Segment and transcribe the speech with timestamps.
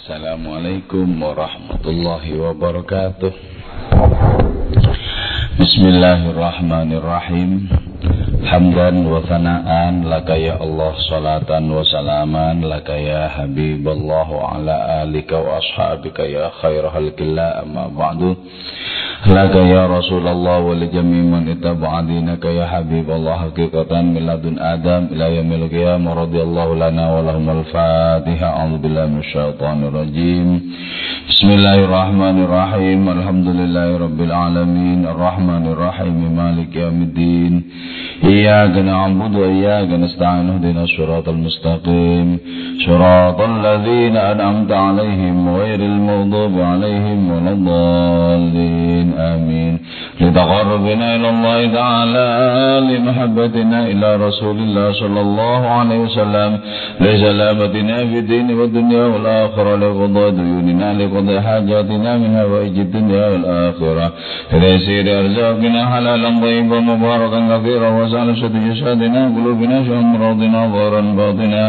[0.00, 3.32] Assalamualaikum warahmatullahi wabarakatuh.
[5.60, 7.68] Bismillahirrahmanirrahim.
[8.48, 15.36] Hamdan wa thana'an laka ya Allah salatan wa salaman laka ya Habiballah wa ala alika
[15.36, 18.40] wa ashabika ya khair halkillah amma ba'du
[19.26, 25.02] لك يا رسول الله ولجميع من اتبع دينك يا حبيب الله حقيقة من لدن آدم
[25.12, 30.48] إلى يوم القيامة رضي الله لنا ولهم الفاتحة أعوذ بالله من الشيطان الرجيم
[31.28, 37.54] بسم الله الرحمن الرحيم الحمد لله رب العالمين الرحمن الرحيم مالك يوم الدين
[38.24, 42.38] إياك نعبد وإياك نستعين اهدنا الصراط المستقيم.
[42.86, 49.12] صراط الذين أنعمت عليهم غير المغضوب عليهم ولا الضالين.
[49.18, 49.78] آمين.
[50.20, 52.28] لتقربنا إلى الله تعالى
[52.90, 56.58] لمحبتنا إلى رسول الله صلى الله عليه وسلم
[57.00, 64.12] لسلامتنا في الدين والدنيا والآخرة لقضاء ديوننا لقضاء حاجاتنا من هوائج الدنيا والآخرة.
[64.52, 71.64] لتيسير أرزاقنا حلالا طيبا مباركا كثيرا وسعلشة جسادنا قلوبنا شأمراضنا ظهرا باطنا.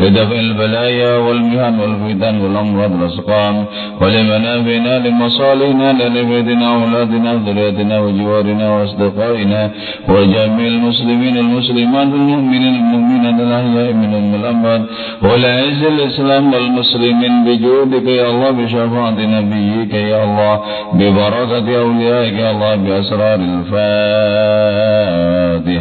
[0.00, 3.56] لدفع البلايا والمهن والفتن والأمراض والأسقام.
[4.00, 9.70] ولمنافعنا لمصالحنا لنبيتنا أولادنا ذريتنا وجوارنا وأصدقائنا.
[10.08, 14.82] وجميع المسلمين المسلمات المؤمنين المؤمنات الأحياء منهم الأموات.
[15.22, 20.54] ولعز الإسلام والمسلمين بجودك يا الله بشفاعة نبيك يا الله
[20.98, 23.76] ببركة أوليائك يا الله بأسرار الفاتحة.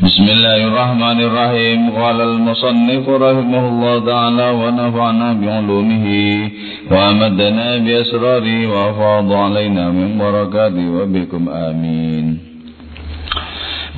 [0.00, 6.06] بسم الله الرحمن الرحيم قال المصنف رحمه الله تعالى ونفعنا بعلومه
[6.90, 12.26] وأمدنا بأسراره وأفاض علينا من بركاته وبكم آمين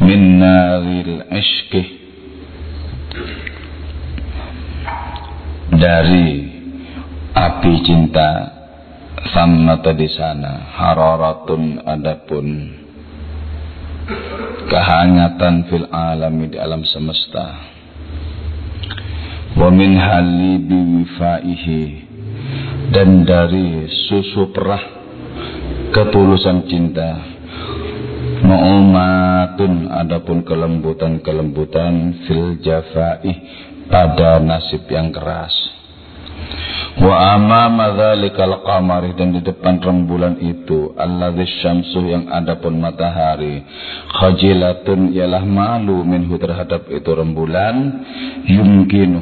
[0.02, 1.72] من نار العشق
[5.72, 6.52] dari
[7.32, 8.28] api cinta
[9.32, 12.46] samata di sana hararatun adapun
[14.67, 17.59] kehangatan fil alami di alam semesta.
[19.57, 21.83] Wa min halibi wifaihi.
[22.87, 24.83] Dan dari susu perah
[25.91, 27.35] ketulusan cinta.
[28.37, 33.33] Mu'umatun adapun kelembutan-kelembutan fil jafai
[33.91, 35.76] pada nasib yang keras.
[36.97, 43.61] Wa amama dzalikal qamari dan di depan rembulan itu alladzi syamsu yang ada pun matahari
[44.17, 48.01] khajilatun ialah malu minhu terhadap itu rembulan
[48.49, 49.21] yumkinu.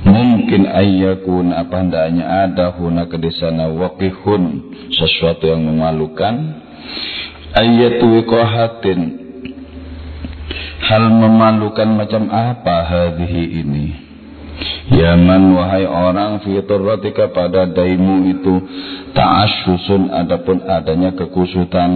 [0.00, 4.42] Mungkin ayyakun apa hendaknya ada hunaka di sana waqihun
[4.94, 6.64] sesuatu yang memalukan.
[7.50, 9.00] Ayatu wiqahatin
[10.86, 14.09] hal memalukan macam apa hadhihi ini
[14.90, 18.54] Yaman wahai orang fiturratika pada daimu itu
[19.14, 21.90] ta'asyusun adapun adanya kekusutan.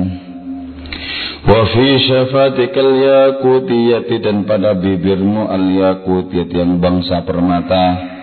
[1.44, 8.14] Wa fi syafatikal yakutiyati dan pada bibirmu al yakutiyati yang bangsa permata.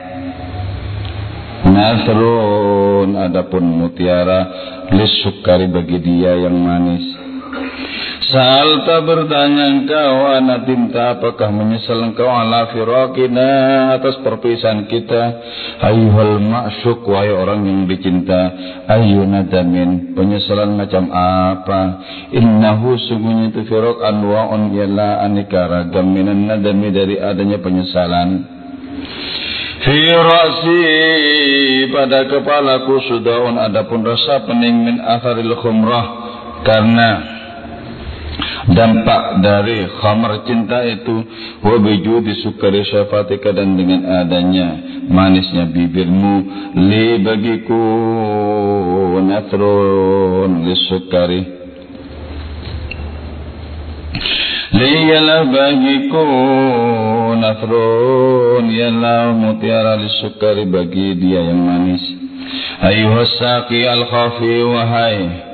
[1.61, 4.49] Nasrun adapun mutiara
[4.89, 7.05] lisukari bagi dia yang manis
[8.31, 13.51] Salta bertanya engkau anatimta apakah menyesal engkau ala firakina
[13.99, 15.23] atas perpisahan kita?
[15.83, 18.55] Ayuhal ma'syuk wahai orang yang dicinta
[18.87, 21.81] Ayu nadamin penyesalan macam apa?
[22.31, 28.47] Innahu sungguhnya itu firak anwa'un yalla aneka ragam minan nadami dari adanya penyesalan.
[29.83, 30.81] Fi rasi
[31.91, 36.05] pada kepalaku sudaun adapun rasa pening min atharil khumrah
[36.63, 37.40] karena
[38.71, 41.25] dampak dari khamar cinta itu
[41.65, 44.67] wabiju disukari syafatika dan dengan adanya
[45.09, 46.35] manisnya bibirmu
[46.77, 47.83] li bagiku
[49.25, 51.41] natrun disukari
[54.71, 56.25] li yalah bagiku
[57.35, 62.03] natrun yalah mutiara disukari bagi dia yang manis.
[62.81, 65.50] Ayuhas saqi al khafi wahai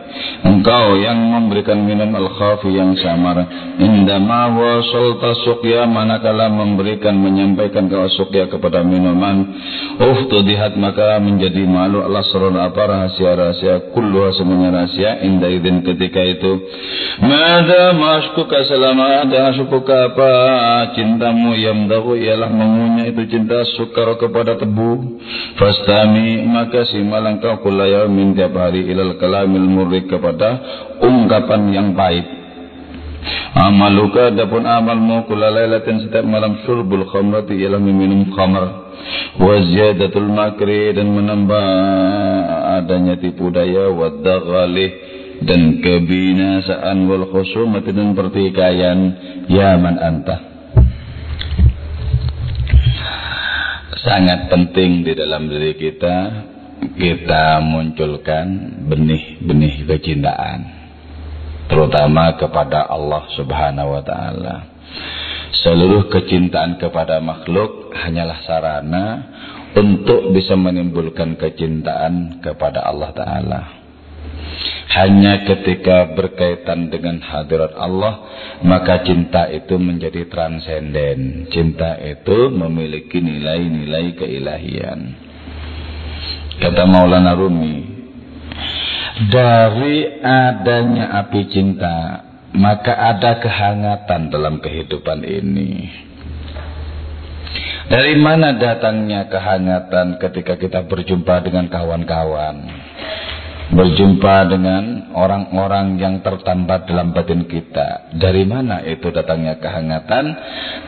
[0.48, 3.46] Engkau yang memberikan minum al-khafi yang samar.
[3.78, 9.54] Indama wasalta suqya Manakala memberikan menyampaikan ke suqya kepada minuman.
[9.98, 16.52] Uftudihat maka menjadi malu Allah surun apa rahasia-rahasia Kulluha semuanya rahasia Indah idin ketika itu.
[17.22, 20.34] Mada maskuka selama ada sukuka apa?
[20.96, 25.19] Cintamu yang dahu ialah mengunyah itu cinta sukar kepada tebu.
[25.58, 30.50] Fastami maka simalang kau kulayau min tiap hari ilal kalamil murik kepada
[31.04, 32.38] ungkapan yang baik.
[33.57, 38.65] Amaluka adapun amalmu kula lailatin setiap malam syurbul khamrati ialah meminum khamr.
[39.38, 41.65] Wa ziyadatul makri dan menambah
[42.81, 44.09] adanya tipu daya wa
[45.38, 49.00] dan kebinasaan wal khusumati dan pertikaian.
[49.50, 50.38] Ya man anta.
[54.01, 56.15] Sangat penting di dalam diri kita
[56.97, 58.47] kita munculkan
[58.89, 60.77] benih-benih kecintaan
[61.68, 64.56] terutama kepada Allah Subhanahu wa taala.
[65.63, 69.06] Seluruh kecintaan kepada makhluk hanyalah sarana
[69.75, 73.62] untuk bisa menimbulkan kecintaan kepada Allah taala.
[74.88, 78.23] Hanya ketika berkaitan dengan hadirat Allah,
[78.65, 81.51] maka cinta itu menjadi transenden.
[81.53, 85.26] Cinta itu memiliki nilai-nilai keilahian.
[86.57, 87.86] Kata Maulana Rumi,
[89.30, 95.89] dari adanya api cinta, maka ada kehangatan dalam kehidupan ini.
[97.88, 102.56] Dari mana datangnya kehangatan ketika kita berjumpa dengan kawan-kawan?
[103.68, 108.12] Berjumpa dengan orang-orang yang tertambat dalam batin kita.
[108.15, 110.25] Dari mana itu datangnya kehangatan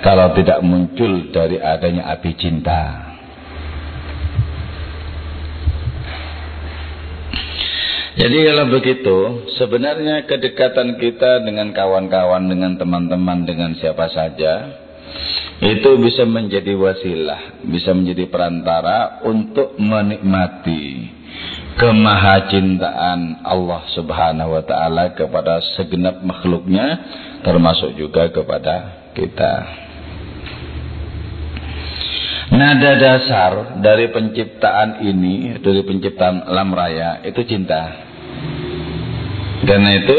[0.05, 3.08] kalau tidak muncul dari adanya api cinta?
[8.19, 9.17] Jadi kalau begitu,
[9.55, 14.75] sebenarnya kedekatan kita dengan kawan-kawan, dengan teman-teman, dengan siapa saja,
[15.63, 21.15] itu bisa menjadi wasilah, bisa menjadi perantara untuk menikmati
[21.79, 26.99] kemahacintaan Allah Subhanahu wa taala kepada segenap makhluknya
[27.47, 29.53] termasuk juga kepada kita.
[32.51, 38.08] Nada dasar dari penciptaan ini, dari penciptaan alam raya, itu cinta.
[39.63, 40.17] Karena itu,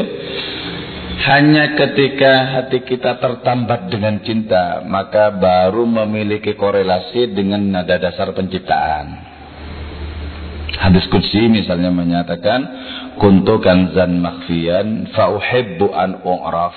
[1.21, 9.29] hanya ketika hati kita tertambat dengan cinta, maka baru memiliki korelasi dengan nada dasar penciptaan.
[10.81, 12.61] Hadis Qudsi misalnya menyatakan,
[13.21, 16.77] kuntu kanzan makhfiyan fauhibbu an u'raf.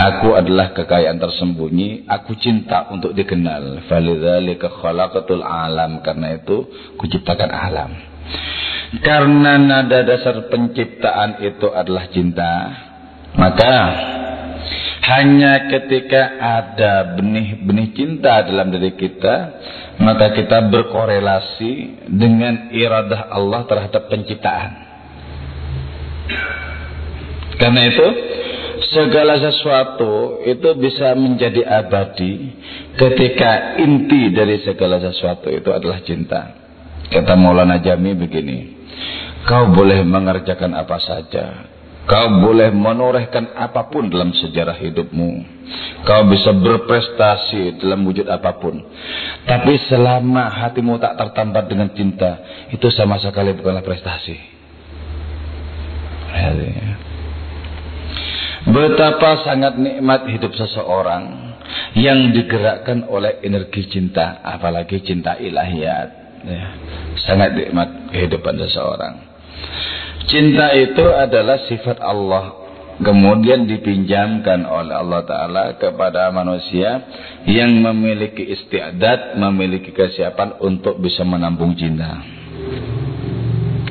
[0.00, 3.84] Aku adalah kekayaan tersembunyi aku cinta untuk dikenal.
[3.84, 7.90] Falidzalika khalaqatul alam karena itu kuciptakan alam
[9.04, 12.52] karena nada dasar penciptaan itu adalah cinta
[13.36, 13.74] maka
[15.08, 19.36] hanya ketika ada benih-benih cinta dalam diri kita
[20.00, 24.70] maka kita berkorelasi dengan iradah Allah terhadap penciptaan
[27.58, 28.06] karena itu
[28.94, 32.54] segala sesuatu itu bisa menjadi abadi
[32.94, 36.54] ketika inti dari segala sesuatu itu adalah cinta.
[37.08, 38.77] Kata Maulana Jami begini,
[39.48, 41.68] kau boleh mengerjakan apa saja,
[42.04, 45.30] kau boleh menorehkan apa pun dalam sejarah hidupmu,
[46.04, 48.80] kau bisa berprestasi dalam wujud apa pun,
[49.44, 52.42] tapi selama hatimu tak tertambat dengan cinta,
[52.72, 54.36] itu sama sekali bukanlah prestasi.
[58.68, 61.56] Betapa sangat nikmat hidup seseorang
[61.96, 66.17] yang digerakkan oleh energi cinta, apalagi cinta ilahiyat.
[66.46, 66.66] Ya,
[67.26, 69.14] sangat nikmat kehidupan seseorang.
[70.28, 72.68] Cinta itu adalah sifat Allah
[72.98, 77.06] kemudian dipinjamkan oleh Allah Ta'ala kepada manusia
[77.46, 82.18] yang memiliki istiadat, memiliki kesiapan untuk bisa menampung cinta.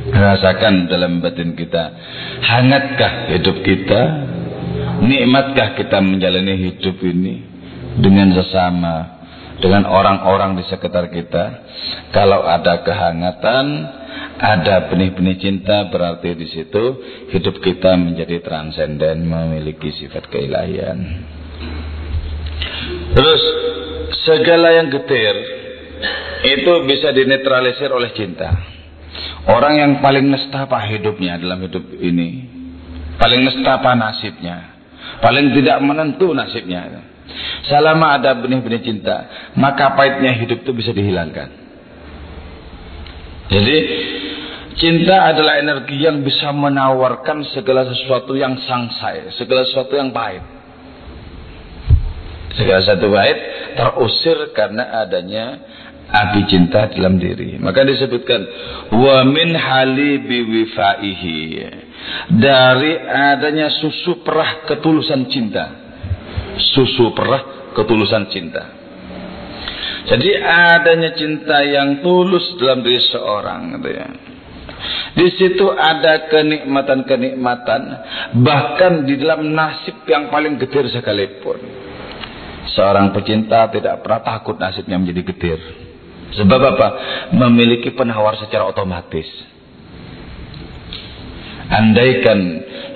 [0.08, 1.84] Rasakan dalam batin kita.
[2.44, 4.02] Hangatkah hidup kita?
[4.98, 7.44] Nikmatkah kita menjalani hidup ini
[8.02, 9.17] dengan sesama,
[9.58, 11.46] dengan orang-orang di sekitar kita?
[12.14, 13.66] Kalau ada kehangatan,
[14.38, 16.84] ada benih-benih cinta, berarti di situ
[17.34, 21.26] hidup kita menjadi transenden, memiliki sifat keilahian.
[23.18, 23.42] Terus
[24.24, 25.36] segala yang getir
[26.46, 28.54] itu bisa dinetralisir oleh cinta.
[29.48, 32.46] Orang yang paling nestapa hidupnya dalam hidup ini.
[33.18, 34.78] Paling nestapa nasibnya.
[35.24, 37.17] Paling tidak menentu nasibnya.
[37.68, 39.52] Selama ada benih-benih cinta.
[39.56, 41.68] Maka pahitnya hidup itu bisa dihilangkan.
[43.48, 43.78] Jadi
[44.78, 50.46] Cinta adalah energi yang bisa menawarkan segala sesuatu yang sangsai, segala sesuatu yang pahit.
[52.54, 53.38] Segala sesuatu pahit
[53.74, 55.46] terusir karena adanya
[56.14, 57.58] api cinta dalam diri.
[57.58, 58.42] Maka disebutkan
[58.94, 61.42] wa min hali biwifaihi.
[62.38, 65.87] Dari adanya susu perah ketulusan cinta.
[66.58, 68.64] Susu perah ketulusan cinta.
[70.08, 74.08] Jadi adanya cinta yang tulus dalam diri seorang gitu ya.
[75.18, 77.82] Di situ ada kenikmatan-kenikmatan,
[78.40, 81.58] bahkan di dalam nasib yang paling getir sekalipun.
[82.72, 85.60] Seorang pecinta tidak pernah takut nasibnya menjadi getir.
[86.38, 86.88] Sebab apa?
[87.34, 89.26] Memiliki penawar secara otomatis.
[91.68, 92.40] Andaikan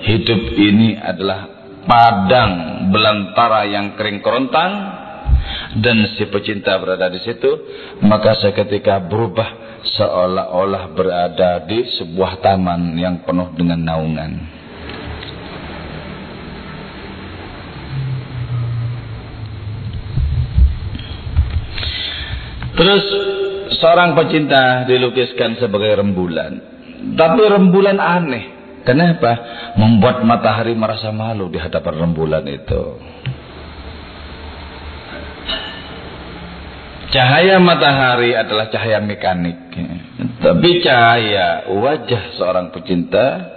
[0.06, 2.52] hidup ini adalah padang
[2.90, 4.72] belantara yang kering kerontang
[5.82, 7.50] dan si pecinta berada di situ,
[8.04, 14.32] maka seketika berubah seolah-olah berada di sebuah taman yang penuh dengan naungan.
[22.72, 23.04] Terus
[23.78, 26.52] seorang pecinta dilukiskan sebagai rembulan.
[27.14, 28.61] Tapi rembulan aneh.
[28.82, 29.32] Kenapa?
[29.78, 32.82] Membuat matahari merasa malu di hadapan rembulan itu.
[37.12, 39.58] Cahaya matahari adalah cahaya mekanik.
[40.40, 43.52] Tapi cahaya wajah seorang pecinta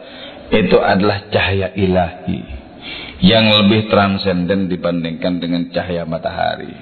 [0.52, 2.40] itu adalah cahaya ilahi
[3.24, 6.76] yang lebih transenden dibandingkan dengan cahaya matahari.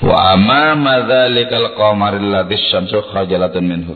[0.00, 3.94] Wa amama dzalikal qamaril ladzi syamsu khajalatun minhu.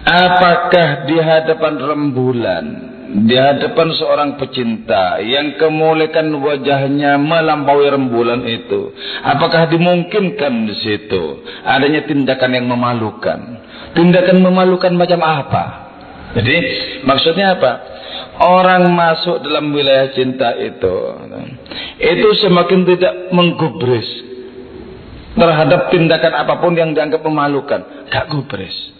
[0.00, 2.66] Apakah di hadapan rembulan
[3.10, 8.94] di hadapan seorang pecinta yang kemuliaan wajahnya melampaui rembulan itu,
[9.26, 13.66] apakah dimungkinkan di situ adanya tindakan yang memalukan?
[13.98, 15.64] Tindakan memalukan macam apa?
[16.38, 16.56] Jadi
[17.02, 17.72] maksudnya apa?
[18.40, 20.96] Orang masuk dalam wilayah cinta itu,
[21.98, 24.06] itu semakin tidak menggubris
[25.34, 28.99] terhadap tindakan apa pun yang dianggap memalukan, gak gubris.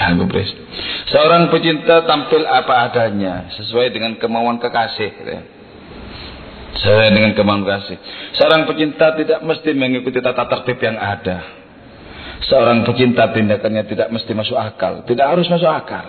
[0.00, 0.48] Gak gubris.
[1.12, 5.12] Seorang pecinta tampil apa adanya sesuai dengan kemauan kekasih.
[5.28, 5.40] Ya.
[6.80, 8.00] Sesuai dengan kemauan kekasih.
[8.32, 11.44] Seorang pecinta tidak mesti mengikuti tata tertib yang ada.
[12.48, 15.04] Seorang pecinta tindakannya tidak mesti masuk akal.
[15.04, 16.08] Tidak harus masuk akal.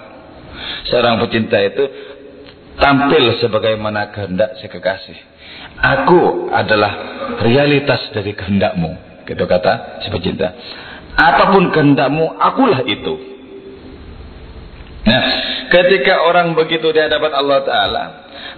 [0.88, 1.84] Seorang pecinta itu
[2.80, 5.20] tampil sebagaimana kehendak si kekasih.
[5.84, 6.96] Aku adalah
[7.44, 9.26] realitas dari kehendakmu.
[9.28, 10.56] Gitu kata si pecinta.
[11.12, 13.31] Apa pun kehendakmu, akulah itu.
[15.12, 15.24] Nah,
[15.68, 18.04] ketika orang begitu di hadapan Allah Ta'ala,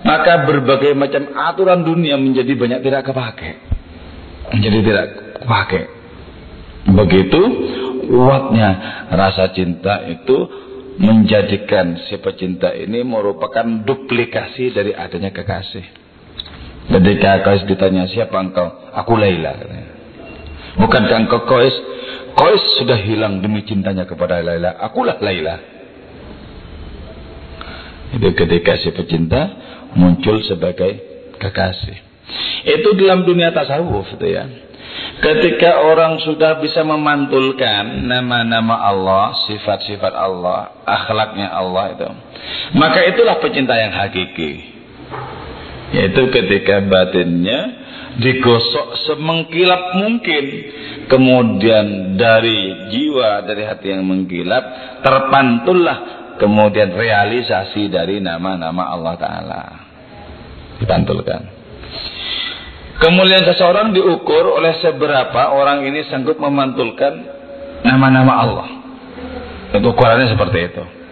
[0.06, 3.54] maka berbagai macam aturan dunia menjadi banyak tidak kepakai.
[4.54, 5.06] Menjadi tidak
[5.42, 5.84] kepakai.
[6.94, 7.42] Begitu
[8.06, 8.70] kuatnya
[9.10, 10.36] rasa cinta itu
[11.00, 15.86] menjadikan si pecinta ini merupakan duplikasi dari adanya kekasih.
[16.84, 18.92] Ketika Qais ditanya siapa engkau?
[18.92, 19.56] Aku Laila.
[20.78, 21.74] Bukankah engkau Qais?
[22.36, 24.76] Qais sudah hilang demi cintanya kepada Laila.
[24.84, 25.56] Akulah Laila.
[28.14, 29.42] Itu ketika si pecinta
[29.98, 31.02] muncul sebagai
[31.42, 31.98] kekasih.
[32.64, 34.46] Itu dalam dunia tasawuf itu ya.
[35.24, 42.10] Ketika orang sudah bisa memantulkan nama-nama Allah, sifat-sifat Allah, akhlaknya Allah itu.
[42.76, 44.54] Maka itulah pecinta yang hakiki.
[45.94, 47.60] Yaitu ketika batinnya
[48.20, 50.46] digosok semengkilap mungkin.
[51.04, 54.64] Kemudian dari jiwa, dari hati yang mengkilap,
[55.04, 59.64] terpantullah kemudian realisasi dari nama-nama Allah Ta'ala.
[60.82, 61.42] Dipantulkan.
[63.04, 67.14] Kemuliaan seseorang diukur oleh seberapa orang ini sanggup memantulkan
[67.84, 68.68] nama-nama Allah.
[69.76, 71.03] Itu ukurannya seperti itu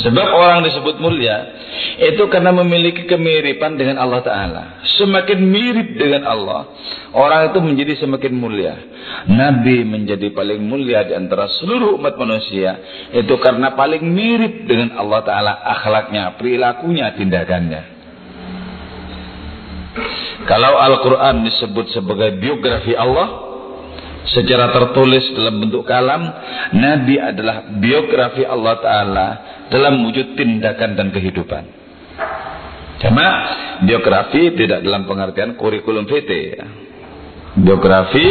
[0.00, 1.56] sebab orang disebut mulia
[1.96, 4.62] itu karena memiliki kemiripan dengan Allah Ta'ala.
[5.00, 6.68] Semakin mirip dengan Allah,
[7.16, 8.74] orang itu menjadi semakin mulia.
[9.28, 12.76] Nabi menjadi paling mulia di antara seluruh umat manusia,
[13.12, 17.82] itu karena paling mirip dengan Allah Ta'ala akhlaknya, perilakunya, tindakannya.
[20.44, 23.55] Kalau Al-Quran disebut sebagai biografi Allah,
[24.30, 26.22] secara tertulis dalam bentuk kalam,
[26.74, 29.28] Nabi adalah biografi Allah Ta'ala
[29.70, 31.64] dalam wujud tindakan dan kehidupan.
[32.96, 33.26] Cuma
[33.84, 36.56] biografi tidak dalam pengertian kurikulum vitae.
[36.56, 36.66] Ya.
[37.56, 38.26] Biografi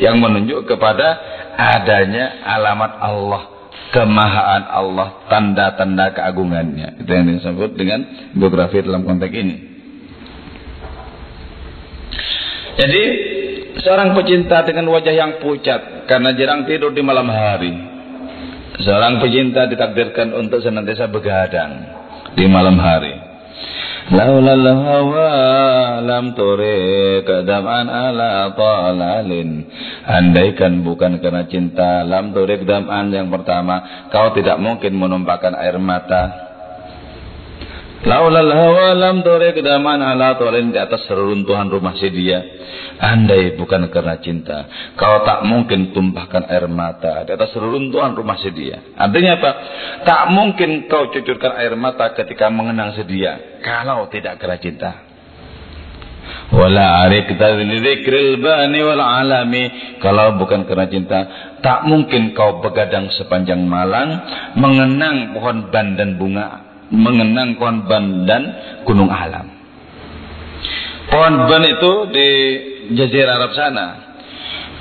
[0.00, 1.16] yang menunjuk kepada
[1.56, 3.42] adanya alamat Allah,
[3.92, 7.00] kemahaan Allah, tanda-tanda keagungannya.
[7.00, 9.56] Itu yang disebut dengan biografi dalam konteks ini.
[12.76, 13.04] Jadi
[13.80, 17.72] seorang pecinta dengan wajah yang pucat karena jarang tidur di malam hari.
[18.76, 21.72] Seorang pecinta ditakdirkan untuk senantiasa begadang
[22.36, 23.26] di malam hari.
[24.06, 29.66] Laulal hawa lam turik dam'an ala talalin
[30.06, 36.45] Andaikan bukan karena cinta lam turik dam'an yang pertama Kau tidak mungkin menumpahkan air mata
[38.04, 42.44] Laulal hawa lam turik daman ala tolin di atas reruntuhan rumah si dia.
[43.00, 48.52] Andai bukan karena cinta, kau tak mungkin tumpahkan air mata di atas reruntuhan rumah si
[48.52, 48.84] dia.
[49.00, 49.50] Artinya apa?
[50.04, 53.60] Tak mungkin kau cucurkan air mata ketika mengenang si dia.
[53.64, 54.92] Kalau tidak karena cinta.
[56.52, 59.96] Wala arikta dzikril bani wal alami.
[60.04, 61.20] Kalau bukan karena cinta,
[61.64, 64.20] tak mungkin kau begadang sepanjang malam
[64.52, 68.42] mengenang pohon ban dan bunga mengenang pohon ban dan
[68.86, 69.50] gunung alam.
[71.10, 72.28] Pohon ban itu di
[72.94, 73.86] Jazirah Arab sana.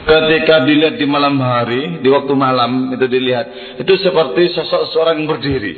[0.05, 5.33] Ketika dilihat di malam hari, di waktu malam itu dilihat, itu seperti sosok seorang yang
[5.33, 5.73] berdiri.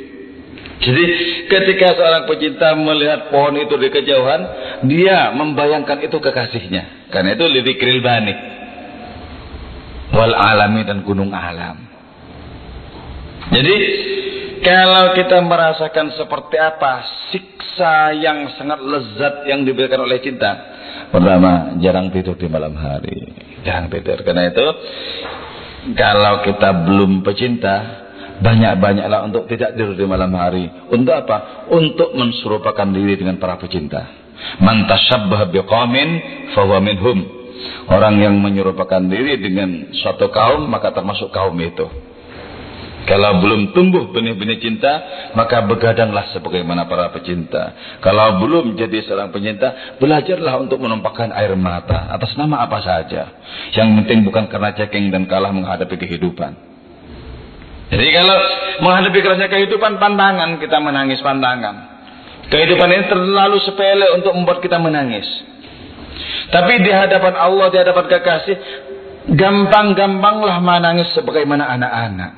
[0.78, 1.04] Jadi
[1.48, 4.40] ketika seorang pecinta melihat pohon itu di kejauhan,
[4.84, 7.08] dia membayangkan itu kekasihnya.
[7.08, 8.34] Karena itu lebih bani.
[10.12, 11.88] Wal alami dan gunung alam.
[13.48, 13.76] Jadi
[14.68, 16.92] kalau kita merasakan seperti apa
[17.32, 20.76] siksa yang sangat lezat yang diberikan oleh cinta.
[21.08, 23.32] Pertama, jarang tidur di malam hari.
[23.64, 24.20] Jarang tidur.
[24.20, 24.66] Karena itu,
[25.96, 27.76] kalau kita belum pecinta,
[28.44, 30.68] banyak-banyaklah untuk tidak tidur di malam hari.
[30.92, 31.68] Untuk apa?
[31.72, 34.04] Untuk menserupakan diri dengan para pecinta.
[34.60, 36.08] Man tasyabbah biqamin
[36.52, 37.18] fahuwa minhum.
[37.88, 42.07] Orang yang menyerupakan diri dengan suatu kaum, maka termasuk kaum itu.
[43.08, 44.92] Kalau belum tumbuh benih-benih cinta,
[45.32, 47.72] maka begadanglah sebagaimana para pecinta.
[48.04, 53.32] Kalau belum jadi seorang pecinta, belajarlah untuk menumpahkan air mata atas nama apa saja.
[53.72, 56.52] Yang penting bukan karena ceking dan kalah menghadapi kehidupan.
[57.88, 58.36] Jadi kalau
[58.84, 61.76] menghadapi kerasnya kehidupan, pantangan kita menangis pantangan.
[62.52, 65.24] Kehidupan ini terlalu sepele untuk membuat kita menangis.
[66.52, 68.56] Tapi di hadapan Allah, di hadapan kekasih,
[69.32, 72.37] gampang-gampanglah menangis sebagaimana anak-anak.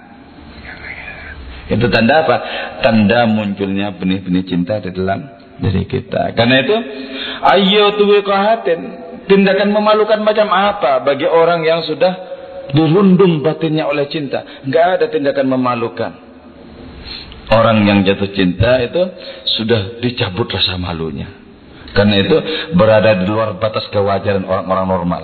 [1.71, 2.37] Itu tanda apa?
[2.83, 5.23] Tanda munculnya benih-benih cinta di dalam
[5.63, 6.35] diri kita.
[6.35, 6.77] Karena itu,
[7.47, 8.81] ayo tuwiqahatin.
[9.31, 12.13] Tindakan memalukan macam apa bagi orang yang sudah
[12.75, 14.67] dirundung batinnya oleh cinta.
[14.67, 16.13] Enggak ada tindakan memalukan.
[17.51, 19.03] Orang yang jatuh cinta itu
[19.59, 21.31] sudah dicabut rasa malunya.
[21.95, 22.37] Karena itu
[22.79, 25.23] berada di luar batas kewajaran orang-orang normal.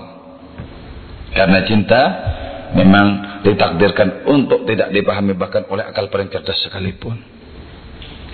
[1.35, 2.03] Karena cinta
[2.75, 7.21] memang ditakdirkan untuk tidak dipahami bahkan oleh akal paling cerdas sekalipun.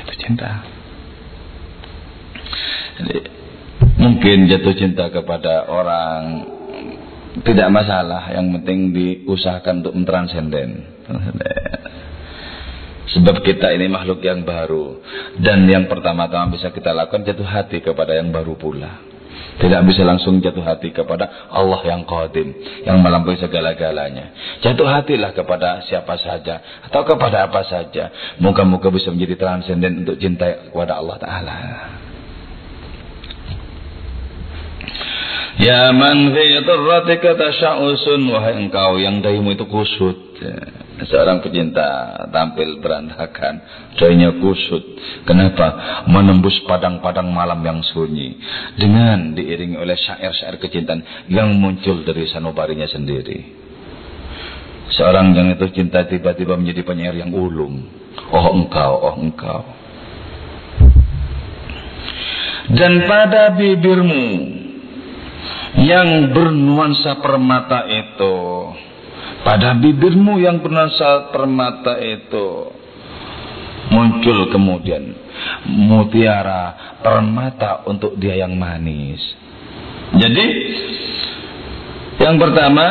[0.00, 0.64] Itu cinta.
[3.02, 3.16] Jadi,
[4.00, 6.20] mungkin jatuh cinta kepada orang
[7.40, 10.70] tidak masalah, yang penting diusahakan untuk mentransenden.
[13.12, 15.04] Sebab kita ini makhluk yang baru
[15.36, 19.11] dan yang pertama-tama bisa kita lakukan jatuh hati kepada yang baru pula.
[19.60, 22.56] Tidak bisa langsung jatuh hati kepada Allah yang qadim.
[22.82, 24.58] Yang melampaui segala-galanya.
[24.64, 26.82] Jatuh hatilah kepada siapa saja.
[26.88, 28.36] Atau kepada apa saja.
[28.40, 31.56] Moga-moga bisa menjadi transenden untuk cinta kepada Allah Ta'ala.
[35.62, 38.24] Ya man fi dhurratika tasha'usun.
[38.32, 40.42] Wahai engkau yang dahimu itu kusut.
[41.02, 43.54] Seorang pecinta tampil berantakan,
[43.98, 44.82] dayanya kusut.
[45.26, 46.02] Kenapa?
[46.06, 48.38] Menembus padang-padang malam yang sunyi.
[48.78, 53.62] Dengan diiringi oleh syair-syair kecintaan yang muncul dari sanubarinya sendiri.
[54.92, 57.82] Seorang yang itu cinta tiba-tiba menjadi penyair yang ulung.
[58.30, 59.62] Oh engkau, oh engkau.
[62.70, 64.26] Dan pada bibirmu
[65.82, 68.36] yang bernuansa permata itu
[69.42, 72.70] pada bibirmu yang bernuansa permata itu
[73.90, 75.12] muncul kemudian
[75.66, 79.20] mutiara permata untuk dia yang manis.
[80.14, 80.46] Jadi
[82.22, 82.86] yang pertama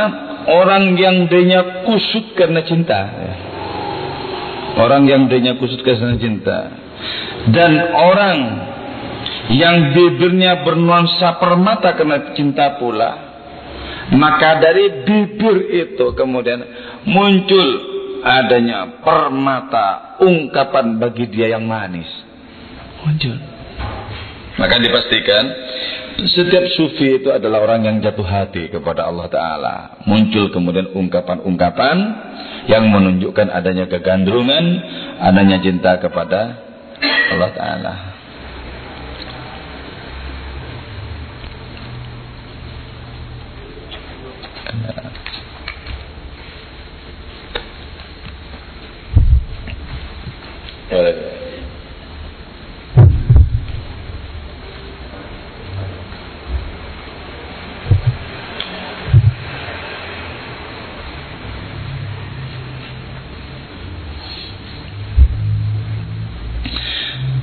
[0.52, 3.02] orang yang dia kusut karena cinta.
[4.76, 6.60] Orang yang dia kusut karena cinta.
[7.48, 8.38] Dan orang
[9.52, 13.31] yang bibirnya bernuansa permata karena cinta pula
[14.12, 16.60] maka dari bibir itu kemudian
[17.08, 17.68] muncul
[18.22, 22.08] adanya permata ungkapan bagi dia yang manis.
[23.02, 23.38] Muncul.
[24.60, 25.44] Maka dipastikan
[26.28, 29.76] setiap sufi itu adalah orang yang jatuh hati kepada Allah Ta'ala.
[30.06, 31.98] Muncul kemudian ungkapan-ungkapan
[32.70, 34.66] yang menunjukkan adanya kegandrungan,
[35.18, 36.62] adanya cinta kepada
[37.32, 38.11] Allah Ta'ala.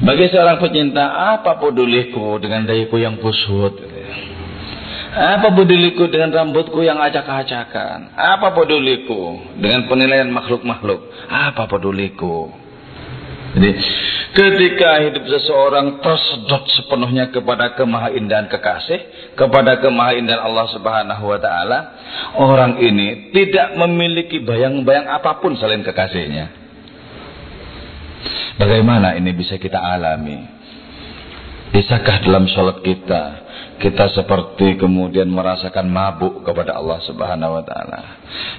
[0.08, 3.97] Bagi seorang pecinta, apa peduliku dengan dayaku yang kusut?
[5.18, 8.14] Apa peduliku dengan rambutku yang acak-acakan?
[8.14, 11.10] Apa peduliku dengan penilaian makhluk-makhluk?
[11.26, 12.54] Apa peduliku?
[13.58, 13.74] Jadi,
[14.36, 21.78] ketika hidup seseorang tersedot sepenuhnya kepada kemahaindahan kekasih, kepada kemahaindahan Allah Subhanahu wa taala,
[22.38, 26.54] orang ini tidak memiliki bayang-bayang apa pun selain kekasihnya.
[28.60, 30.57] Bagaimana ini bisa kita alami?
[31.68, 38.00] Bisakah dalam sholat kita kita seperti kemudian merasakan mabuk kepada Allah Subhanahu wa taala?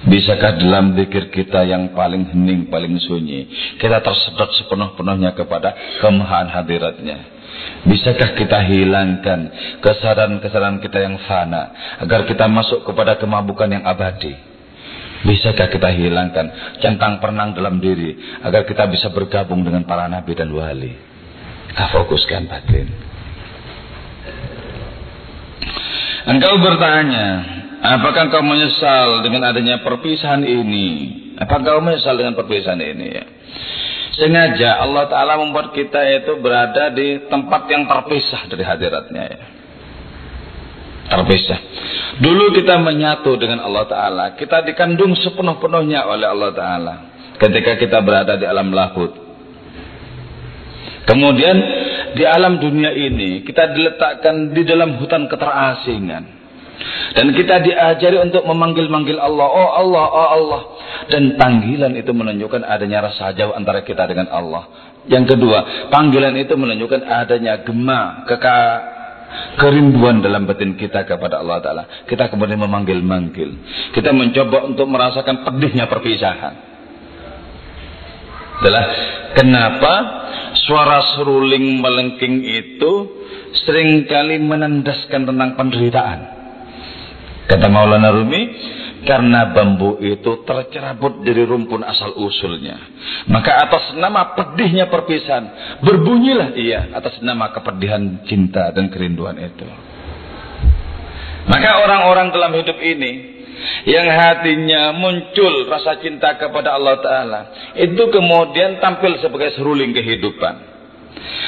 [0.08, 3.46] Bisakah dalam zikir kita yang paling hening, paling sunyi,
[3.76, 7.18] kita tersedot sepenuh-penuhnya kepada kemahan hadiratnya?
[7.84, 9.52] Bisakah kita hilangkan
[9.84, 14.32] kesadaran-kesadaran kita yang fana agar kita masuk kepada kemabukan yang abadi?
[15.20, 20.48] Bisakah kita hilangkan centang perenang dalam diri agar kita bisa bergabung dengan para nabi dan
[20.48, 21.09] wali?
[21.70, 22.86] Kita fokuskan batin.
[26.26, 27.26] Engkau bertanya,
[27.78, 30.88] apakah engkau menyesal dengan adanya perpisahan ini?
[31.38, 33.06] Apakah engkau menyesal dengan perpisahan ini?
[33.08, 33.24] Ya.
[34.18, 39.24] Sengaja Allah Ta'ala membuat kita itu berada di tempat yang terpisah dari hadiratnya.
[39.30, 39.40] Ya.
[41.10, 41.60] Terpisah.
[42.18, 44.24] Dulu kita menyatu dengan Allah Ta'ala.
[44.34, 46.94] Kita dikandung sepenuh-penuhnya oleh Allah Ta'ala.
[47.38, 49.29] Ketika kita berada di alam lahut.
[51.10, 51.56] Kemudian
[52.14, 56.38] di alam dunia ini kita diletakkan di dalam hutan keterasingan.
[57.10, 59.48] Dan kita diajari untuk memanggil-manggil Allah.
[59.50, 60.62] Oh Allah, oh Allah.
[61.10, 64.94] Dan panggilan itu menunjukkan adanya rasa jauh antara kita dengan Allah.
[65.10, 68.58] Yang kedua, panggilan itu menunjukkan adanya gema, keka,
[69.58, 71.84] kerinduan dalam batin kita kepada Allah Ta'ala.
[72.06, 73.50] Kita kemudian memanggil-manggil.
[73.92, 76.69] Kita mencoba untuk merasakan pedihnya perpisahan.
[78.60, 78.84] Adalah
[79.32, 79.94] kenapa
[80.68, 82.92] suara seruling melengking itu
[83.64, 86.20] sering kali menandaskan tentang penderitaan.
[87.48, 88.42] Kata Maulana Rumi,
[89.08, 92.76] karena bambu itu tercerabut dari rumpun asal usulnya.
[93.32, 99.66] Maka atas nama pedihnya perpisahan, berbunyilah ia atas nama kepedihan cinta dan kerinduan itu.
[101.48, 103.39] Maka orang-orang dalam hidup ini
[103.84, 107.40] yang hatinya muncul rasa cinta kepada Allah Ta'ala
[107.76, 110.70] itu kemudian tampil sebagai seruling kehidupan.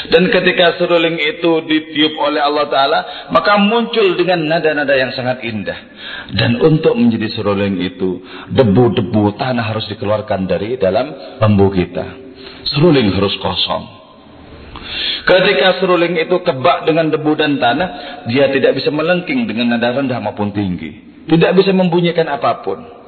[0.03, 5.79] Dan ketika seruling itu ditiup oleh Allah Ta'ala, maka muncul dengan nada-nada yang sangat indah.
[6.35, 8.20] Dan untuk menjadi seruling itu,
[8.51, 12.05] debu-debu tanah harus dikeluarkan dari dalam bambu kita.
[12.75, 14.03] Seruling harus kosong.
[15.22, 17.88] Ketika seruling itu kebak dengan debu dan tanah,
[18.27, 21.12] dia tidak bisa melengking dengan nada rendah maupun tinggi.
[21.28, 23.02] Tidak bisa membunyikan apa pun.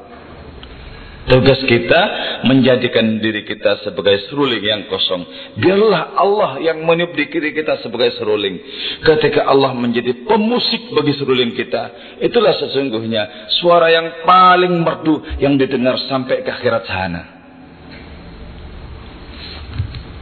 [1.25, 2.03] Tugas kita
[2.45, 5.25] menjadikan diri kita sebagai seruling yang kosong.
[5.57, 8.61] Biarlah Allah yang meniup di kiri kita sebagai seruling.
[9.01, 11.83] Ketika Allah menjadi pemusik bagi seruling kita,
[12.21, 17.23] itulah sesungguhnya suara yang paling merdu yang didengar sampai ke akhirat sana.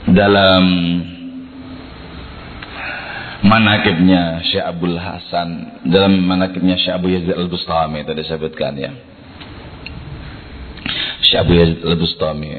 [0.06, 0.62] Dalam
[3.42, 5.48] manakibnya Syekh Abdul Hasan,
[5.90, 8.94] dalam manakibnya Syekh Abu Yazid Al-Bustami tadi saya sebutkan ya.
[11.26, 12.50] Syekh Abu Yazid Al-Bustami.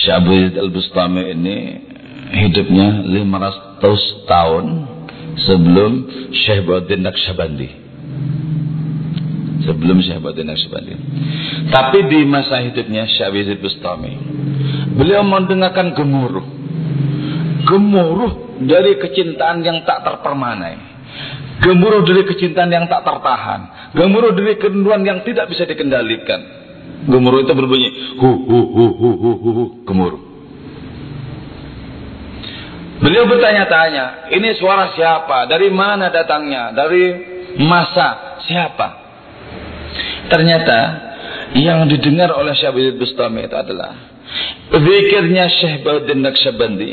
[0.00, 1.56] Syekh Abu Yazid Al-Bustami ini
[2.32, 4.64] hidupnya 500 tahun
[5.44, 5.92] sebelum
[6.32, 7.68] Syekh Bauddin Naqsyabandi.
[9.68, 10.94] Sebelum Syekh Bauddin Naqsyabandi.
[11.68, 14.16] Tapi di masa hidupnya Syekh Abu Yazid Bustami,
[14.96, 16.56] beliau mendengarkan gemuruh.
[17.68, 20.76] Gemuruh dari kecintaan yang tak terpermanai.
[21.58, 23.92] Gemuruh dari kecintaan yang tak tertahan.
[23.94, 26.40] Gemuruh dari kerinduan yang tidak bisa dikendalikan.
[27.06, 30.22] Gemuruh itu berbunyi hu hu hu hu hu hu, hu gemuruh.
[32.98, 35.46] Beliau bertanya-tanya, ini suara siapa?
[35.46, 36.74] Dari mana datangnya?
[36.74, 37.04] Dari
[37.62, 38.88] masa siapa?
[40.26, 40.78] Ternyata
[41.54, 44.17] yang didengar oleh Abdul Bustami itu adalah
[44.72, 46.90] zikirnya Syekh Bauddin Naqsyabandi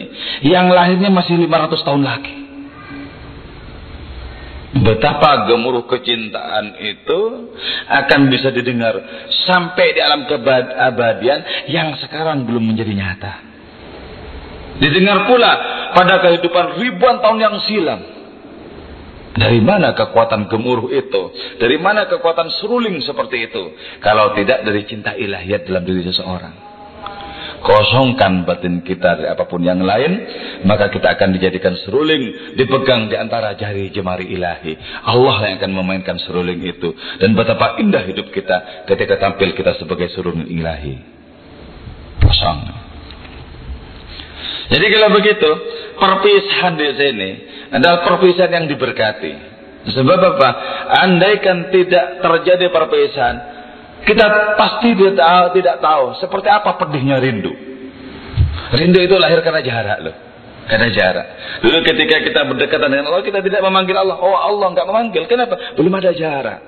[0.48, 2.36] yang lahirnya masih 500 tahun lagi.
[4.76, 7.22] Betapa gemuruh kecintaan itu
[7.88, 9.00] akan bisa didengar
[9.48, 13.34] sampai di alam keabadian yang sekarang belum menjadi nyata.
[14.76, 15.52] Didengar pula
[15.96, 18.02] pada kehidupan ribuan tahun yang silam.
[19.36, 21.24] Dari mana kekuatan gemuruh itu?
[21.56, 23.64] Dari mana kekuatan seruling seperti itu?
[24.04, 26.75] Kalau tidak dari cinta ilahiyat dalam diri seseorang
[27.66, 30.22] kosongkan batin kita dari apa pun yang lain,
[30.70, 34.78] maka kita akan dijadikan seruling, dipegang di antara jari jemari ilahi.
[35.02, 36.94] Allah yang akan memainkan seruling itu.
[37.18, 40.96] Dan betapa indah hidup kita ketika tampil kita sebagai seruling ilahi.
[42.22, 42.60] Kosong.
[44.66, 45.50] Jadi kalau begitu,
[45.98, 47.30] perpisahan di sini
[47.74, 49.58] adalah perpisahan yang diberkati.
[49.86, 50.50] Sebab apa?
[51.06, 53.36] Andaikan tidak terjadi perpisahan,
[54.04, 54.26] kita
[54.60, 57.54] pasti tidak tahu, seperti apa pedihnya rindu.
[58.76, 60.16] Rindu itu lahir karena jarak loh.
[60.66, 61.28] Karena jarak.
[61.62, 64.18] Dulu ketika kita berdekatan dengan Allah, kita tidak memanggil Allah.
[64.18, 65.24] Oh Allah nggak memanggil.
[65.30, 65.78] Kenapa?
[65.78, 66.60] Belum ada jarak.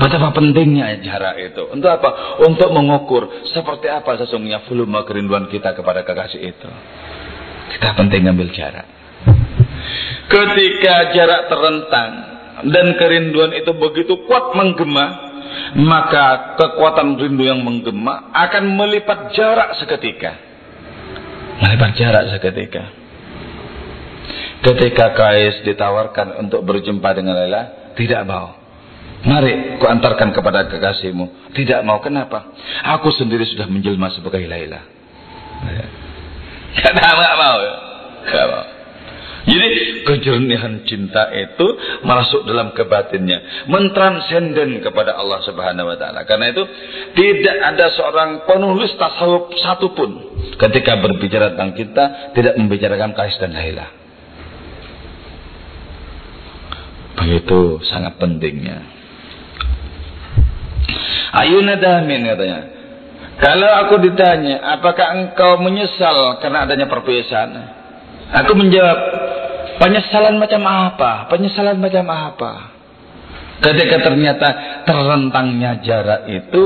[0.00, 1.68] Betapa pentingnya jarak itu.
[1.68, 2.40] Untuk apa?
[2.40, 6.68] Untuk mengukur seperti apa sesungguhnya volume kerinduan kita kepada kekasih itu.
[7.76, 8.88] Kita penting ambil jarak.
[10.32, 12.10] Ketika jarak terentang
[12.64, 15.29] dan kerinduan itu begitu kuat menggema,
[15.78, 20.32] maka kekuatan rindu yang menggema akan melipat jarak seketika.
[21.60, 22.82] Melipat jarak seketika.
[24.60, 28.60] Ketika Kais ditawarkan untuk berjumpa dengan Laila, tidak mau.
[29.20, 31.52] Mari ku antarkan kepada kekasihmu.
[31.52, 32.56] Tidak mau kenapa?
[32.96, 34.80] Aku sendiri sudah menjelma sebagai Laila.
[36.76, 36.94] Tidak
[37.36, 37.58] mau.
[38.24, 38.79] Tidak mau.
[39.40, 41.66] Jadi kejernihan cinta itu
[42.04, 46.28] masuk dalam kebatinnya, mentransenden kepada Allah Subhanahu wa taala.
[46.28, 46.62] Karena itu
[47.16, 50.10] tidak ada seorang penulis tasawuf satupun
[50.60, 52.04] ketika berbicara tentang cinta
[52.36, 53.88] tidak membicarakan Kais dan Laila.
[57.16, 58.80] Begitu sangat pentingnya.
[61.30, 62.60] Ayuna damin katanya.
[63.40, 67.79] Kalau aku ditanya, apakah engkau menyesal karena adanya perpisahan?
[68.30, 68.98] Aku menjawab,
[69.82, 71.26] penyesalan macam apa?
[71.26, 72.52] Penyesalan macam apa?
[73.60, 74.48] Ketika ternyata
[74.88, 76.62] terentangnya jarak itu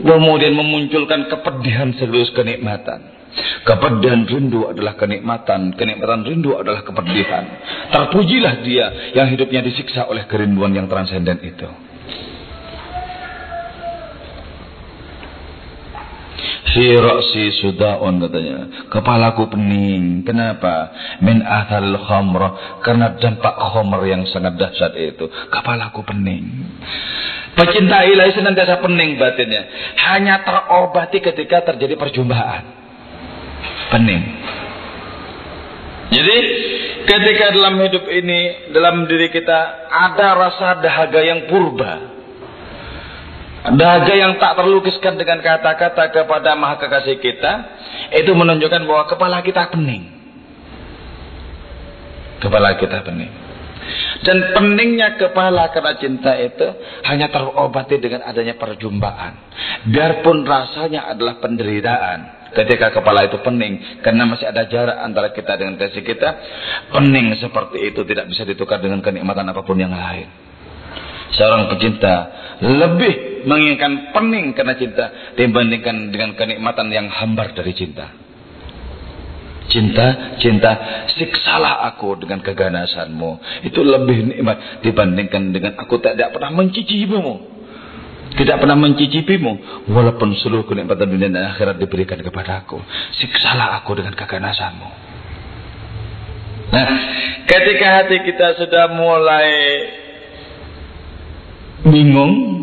[0.00, 3.12] kemudian memunculkan kepedihan seluruh kenikmatan.
[3.64, 7.44] Kepedihan rindu adalah kenikmatan, kenikmatan rindu adalah kepedihan.
[7.88, 8.86] Terpujilah dia
[9.16, 11.68] yang hidupnya disiksa oleh kerinduan yang transenden itu.
[16.72, 18.88] Fi ra'si sudaun katanya.
[18.88, 20.24] Kepalaku pening.
[20.24, 20.88] Kenapa?
[21.20, 22.80] Min athal khamra.
[22.80, 25.28] Karena dampak khamr yang sangat dahsyat itu.
[25.52, 26.48] Kepalaku pening.
[27.52, 29.68] Pecinta ilahi senantiasa pening batinnya.
[30.00, 32.64] Hanya terobati ketika terjadi perjumpaan.
[33.92, 34.22] Pening.
[36.08, 36.38] Jadi
[37.04, 42.11] ketika dalam hidup ini, dalam diri kita ada rasa dahaga yang purba
[43.62, 47.52] Dahaga yang tak terlukiskan dengan kata-kata kepada maha kekasih kita.
[48.10, 50.10] Itu menunjukkan bahwa kepala kita pening.
[52.42, 53.30] Kepala kita pening.
[54.26, 56.66] Dan peningnya kepala karena cinta itu
[57.06, 59.54] hanya terobati dengan adanya perjumpaan.
[59.90, 62.50] Biarpun rasanya adalah penderitaan.
[62.58, 64.02] Ketika kepala itu pening.
[64.02, 66.28] Karena masih ada jarak antara kita dengan kasih kita.
[66.90, 70.51] Pening seperti itu tidak bisa ditukar dengan kenikmatan apa pun yang lain.
[71.32, 72.14] Seorang pecinta
[72.60, 78.12] lebih menginginkan pening karena cinta dibandingkan dengan kenikmatan yang hambar dari cinta.
[79.72, 80.70] Cinta, cinta,
[81.16, 83.64] siksalah aku dengan keganasanmu.
[83.64, 87.34] Itu lebih nikmat dibandingkan dengan aku tidak pernah mencicipimu.
[88.36, 89.52] Tidak pernah mencicipimu.
[89.88, 92.84] Walaupun seluruh kenikmatan dunia dan akhirat diberikan kepada aku.
[93.16, 94.88] Siksalah aku dengan keganasanmu.
[96.72, 96.86] Nah,
[97.48, 99.48] ketika hati kita sudah mulai
[101.86, 102.62] bingung,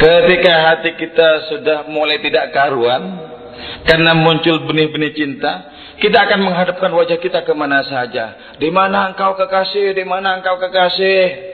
[0.00, 3.20] Ketika hati kita sudah mulai tidak karuan,
[3.84, 5.68] karena muncul benih-benih cinta,
[6.00, 8.56] kita akan menghadapkan wajah kita ke mana saja.
[8.56, 11.52] Di mana engkau kekasih, di mana engkau kekasih.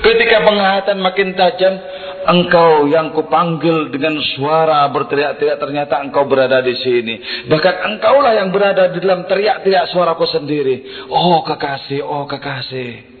[0.00, 1.74] Ketika penglihatan makin tajam,
[2.32, 7.44] engkau yang kupanggil dengan suara berteriak-teriak ternyata engkau berada di sini.
[7.44, 11.04] Bahkan engkaulah yang berada di dalam teriak-teriak suaraku sendiri.
[11.12, 13.17] Oh kekasih, oh kekasih.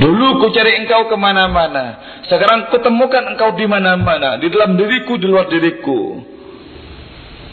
[0.00, 2.00] Dulu ku cari engkau ke mana-mana.
[2.24, 4.40] Sekarang ku temukan engkau di mana-mana.
[4.40, 6.24] Di dalam diriku, di luar diriku.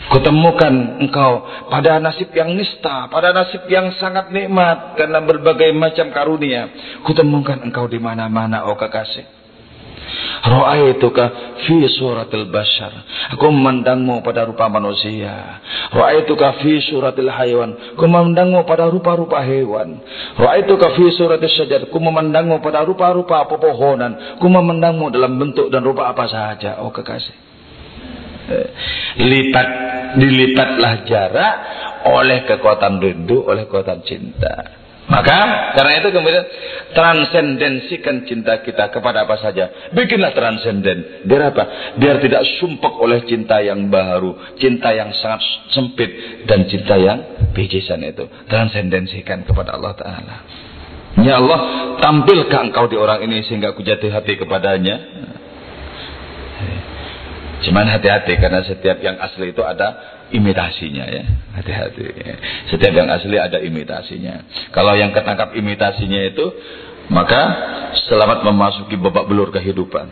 [0.07, 6.71] Kutemukan engkau pada nasib yang nista, pada nasib yang sangat nikmat karena berbagai macam karunia.
[7.03, 9.27] Kutemukan engkau di mana-mana, oh kekasih.
[10.47, 12.93] Ra'aituka fi suratil bashar.
[13.35, 15.59] Aku memandangmu pada rupa manusia.
[15.91, 17.97] Ra'aituka fi suratil haywan.
[17.97, 19.99] Aku memandangmu pada rupa-rupa hewan.
[20.39, 21.79] Ra'aituka fi suratil syajar.
[21.91, 24.39] Aku memandangmu pada rupa-rupa pepohonan.
[24.39, 26.79] Aku memandangmu dalam bentuk dan rupa apa saja.
[26.85, 27.35] Oh kekasih.
[28.47, 28.67] Eh,
[29.19, 29.67] lipat
[30.15, 31.55] dilipatlah jarak
[32.07, 34.86] oleh kekuatan rindu, oleh kekuatan cinta.
[35.07, 36.43] Maka karena itu kemudian
[36.91, 39.91] transendensikan cinta kita kepada apa saja.
[39.95, 41.23] Bikinlah transenden.
[41.23, 41.63] Biar apa?
[41.95, 48.03] Biar tidak sumpek oleh cinta yang baru, cinta yang sangat sempit dan cinta yang bijisan
[48.03, 48.27] itu.
[48.51, 50.35] Transendensikan kepada Allah Taala.
[51.23, 51.59] Ya Allah,
[52.03, 54.95] tampilkan engkau di orang ini sehingga aku jatuh hati kepadanya.
[57.63, 61.23] Cuman hati-hati karena setiap yang asli itu ada imitasinya ya.
[61.57, 62.03] Hati-hati.
[62.73, 64.69] Setiap yang asli ada imitasinya.
[64.75, 66.45] Kalau yang ketangkap imitasinya itu
[67.07, 67.41] maka
[68.07, 70.07] selamat memasuki babak belur kehidupan.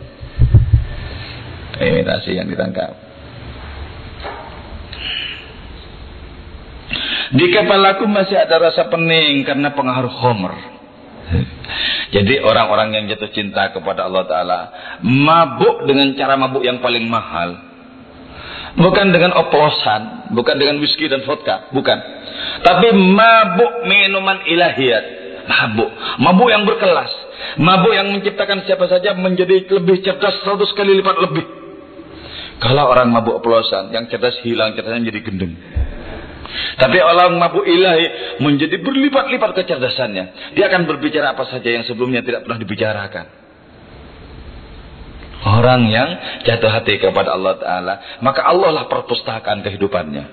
[1.76, 3.06] Imitasi yang ditangkap.
[7.26, 10.54] Di kepalaku masih ada rasa pening karena pengaruh homer.
[12.14, 14.60] Jadi orang-orang yang jatuh cinta kepada Allah Ta'ala
[15.02, 17.65] mabuk dengan cara mabuk yang paling mahal.
[18.76, 21.96] Bukan dengan oplosan, bukan dengan whisky dan vodka, bukan.
[22.60, 25.04] Tapi mabuk minuman ilahiyat.
[25.48, 25.90] Mabuk.
[26.20, 27.08] Mabuk yang berkelas.
[27.56, 31.46] Mabuk yang menciptakan siapa saja menjadi lebih cerdas 100 kali lipat lebih.
[32.60, 35.52] Kalau orang mabuk oplosan, yang cerdas hilang, cerdasnya menjadi gendeng.
[36.76, 40.52] Tapi orang mabuk ilahi menjadi berlipat-lipat kecerdasannya.
[40.56, 43.45] Dia akan berbicara apa saja yang sebelumnya tidak pernah dibicarakan.
[45.46, 47.94] Orang yang jatuh hati kepada Allah Ta'ala.
[48.18, 50.24] Maka Allah lah perpustakaan kehidupannya.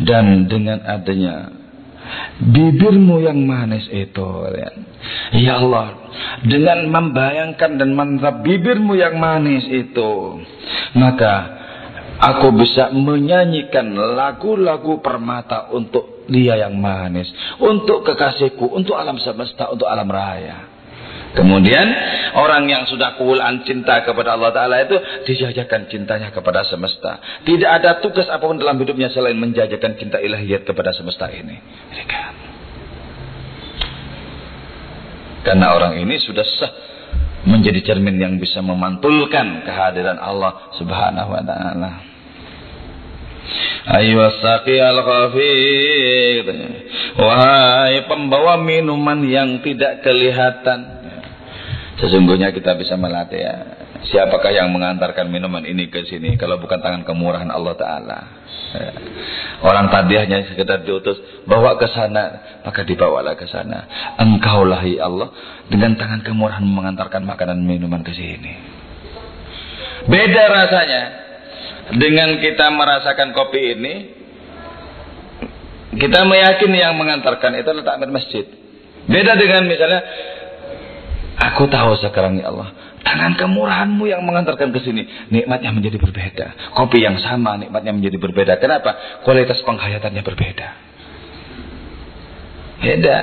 [0.00, 1.52] Dan dengan adanya
[2.36, 4.28] bibirmu yang manis itu
[5.34, 6.12] ya Allah
[6.44, 10.44] dengan membayangkan dan menatap bibirmu yang manis itu
[10.94, 11.34] maka
[12.20, 17.30] aku bisa menyanyikan lagu-lagu permata untuk dia yang manis
[17.62, 20.76] untuk kekasihku untuk alam semesta untuk alam raya
[21.36, 21.86] Kemudian
[22.32, 24.96] orang yang sudah kuulan cinta kepada Allah Ta'ala itu
[25.28, 27.20] dijajakan cintanya kepada semesta.
[27.44, 31.60] Tidak ada tugas apa pun dalam hidupnya selain menjajakan cinta ilahiyat kepada semesta ini.
[35.44, 36.72] Karena orang ini sudah sah
[37.46, 42.15] menjadi cermin yang bisa memantulkan kehadiran Allah Subhanahu wa taala.
[43.86, 46.46] Ayo saqi al khafid.
[47.16, 51.06] Wahai pembawa minuman yang tidak kelihatan.
[51.96, 53.56] Sesungguhnya kita bisa melatih ya.
[54.06, 58.18] Siapakah yang mengantarkan minuman ini ke sini kalau bukan tangan kemurahan Allah Ta'ala.
[59.64, 61.16] Orang tadi hanya sekedar diutus
[61.48, 63.88] bawa ke sana, maka dibawalah ke sana.
[64.20, 65.32] Engkaulah ya Allah
[65.72, 68.52] dengan tangan kemurahan mengantarkan makanan minuman ke sini.
[70.06, 71.25] Beda rasanya
[71.94, 73.94] dengan kita merasakan kopi ini,
[75.94, 78.44] kita meyakini yang mengantarkan itu adalah takmir masjid.
[79.06, 80.02] Beda dengan misalnya
[81.36, 82.72] Aku tahu sekarang ya Allah.
[83.04, 85.04] Tangan kemurahanmu yang mengantarkan ke sini.
[85.30, 86.74] Nikmatnya menjadi berbeda.
[86.74, 88.52] Kopi yang sama nikmatnya menjadi berbeda.
[88.58, 89.20] Kenapa?
[89.22, 90.68] Kualitas penghayatannya berbeda.
[92.82, 93.18] Beda.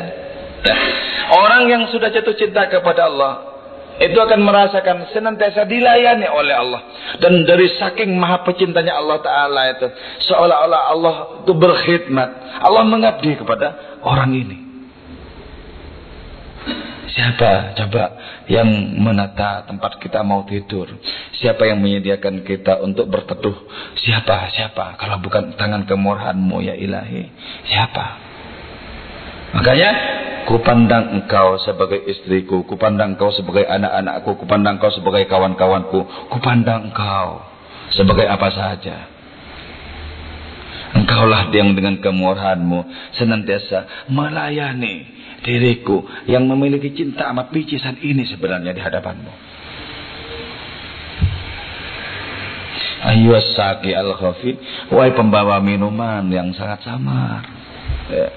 [1.35, 3.52] Orang yang sudah jatuh cinta kepada Allah.
[4.01, 6.81] Itu akan merasakan senantiasa dilayani oleh Allah.
[7.21, 9.87] Dan dari saking maha pecintanya Allah Ta'ala itu.
[10.33, 12.29] Seolah-olah Allah itu berkhidmat.
[12.65, 14.57] Allah mengabdi kepada orang ini.
[17.13, 18.03] Siapa coba
[18.49, 18.65] yang
[18.97, 20.89] menata tempat kita mau tidur?
[21.37, 23.53] Siapa yang menyediakan kita untuk berteduh?
[24.01, 24.49] Siapa?
[24.49, 24.97] Siapa?
[24.97, 27.29] Kalau bukan tangan kemurahanmu ya ilahi.
[27.69, 28.32] Siapa?
[29.53, 29.89] Makanya
[30.49, 37.45] kupandang engkau sebagai istriku, kupandang engkau sebagai anak-anakku, kupandang engkau sebagai kawan-kawanku, kupandang engkau
[37.93, 38.97] sebagai apa saja.
[40.93, 42.85] Engkaulah yang dengan kemurahanmu
[43.17, 45.09] senantiasa melayani
[45.41, 49.33] diriku yang memiliki cinta amat picisan ini sebenarnya di hadapanmu.
[53.03, 54.55] Ayo saki al khafi,
[54.93, 57.62] wahai pembawa minuman yang sangat samar.
[58.11, 58.27] Ya.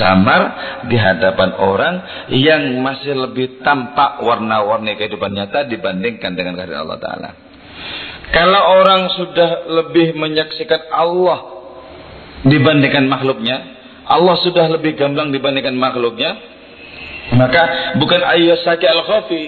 [0.00, 0.42] Samar
[0.88, 1.94] di hadapan orang
[2.32, 7.30] yang masih lebih tampak warna-warni kehidupan nyata dibandingkan dengan kehadiran Allah Ta'ala.
[8.32, 11.38] Kalau orang sudah lebih menyaksikan Allah
[12.42, 13.56] dibandingkan makhluknya,
[14.04, 16.36] Allah sudah lebih gamblang dibandingkan makhluknya
[17.32, 19.44] maka bukan ayyasaki al-khafi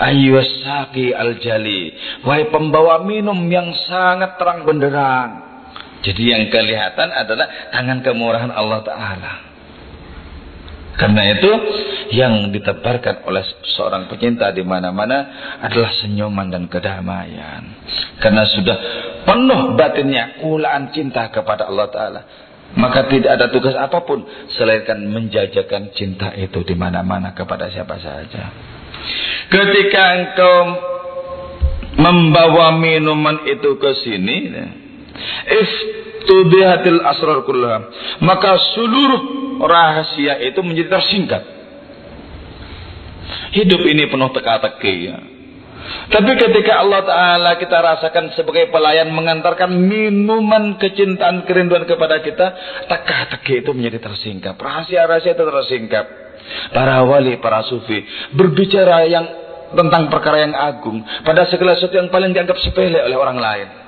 [0.00, 1.92] ayyasaki al-jali
[2.24, 5.51] wahai pembawa minum yang sangat terang benderang
[6.02, 9.52] jadi yang kelihatan adalah tangan kemurahan Allah Ta'ala
[10.92, 11.50] karena itu
[12.12, 13.40] yang ditebarkan oleh
[13.72, 15.24] seorang pecinta di mana-mana
[15.64, 17.64] adalah senyuman dan kedamaian.
[18.20, 18.76] Karena sudah
[19.24, 22.22] penuh batinnya kulaan cinta kepada Allah Taala.
[22.72, 24.24] Maka tidak ada tugas apa pun
[24.56, 28.52] selain menjajakan cinta itu di mana-mana kepada siapa saja.
[29.48, 30.56] Ketika engkau
[32.00, 34.36] membawa minuman itu ke sini,
[35.46, 37.78] iftudihatil asrar kullah,
[38.24, 39.22] maka seluruh
[39.62, 41.42] rahasia itu menjadi tersingkat.
[43.52, 45.18] Hidup ini penuh teka-teki ya.
[45.82, 52.46] Tapi ketika Allah Ta'ala kita rasakan sebagai pelayan mengantarkan minuman kecintaan kerinduan kepada kita,
[52.86, 54.54] teka-teki itu menjadi tersingkap.
[54.56, 56.06] Rahasia-rahasia itu tersingkap.
[56.74, 58.02] Para wali, para sufi
[58.34, 59.24] berbicara yang
[59.72, 63.81] tentang perkara yang agung pada segala sesuatu yang paling dianggap sepele oleh orang lain.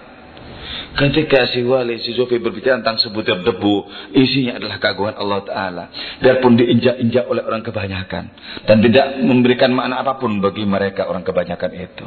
[0.94, 3.82] Ketika si wali, si sufi berbicara tentang sebutir debu,
[4.14, 5.84] isinya adalah keagungan Allah Ta'ala.
[6.22, 8.30] Biarpun diinjak-injak oleh orang kebanyakan.
[8.62, 12.06] Dan tidak memberikan makna apa pun bagi mereka orang kebanyakan itu.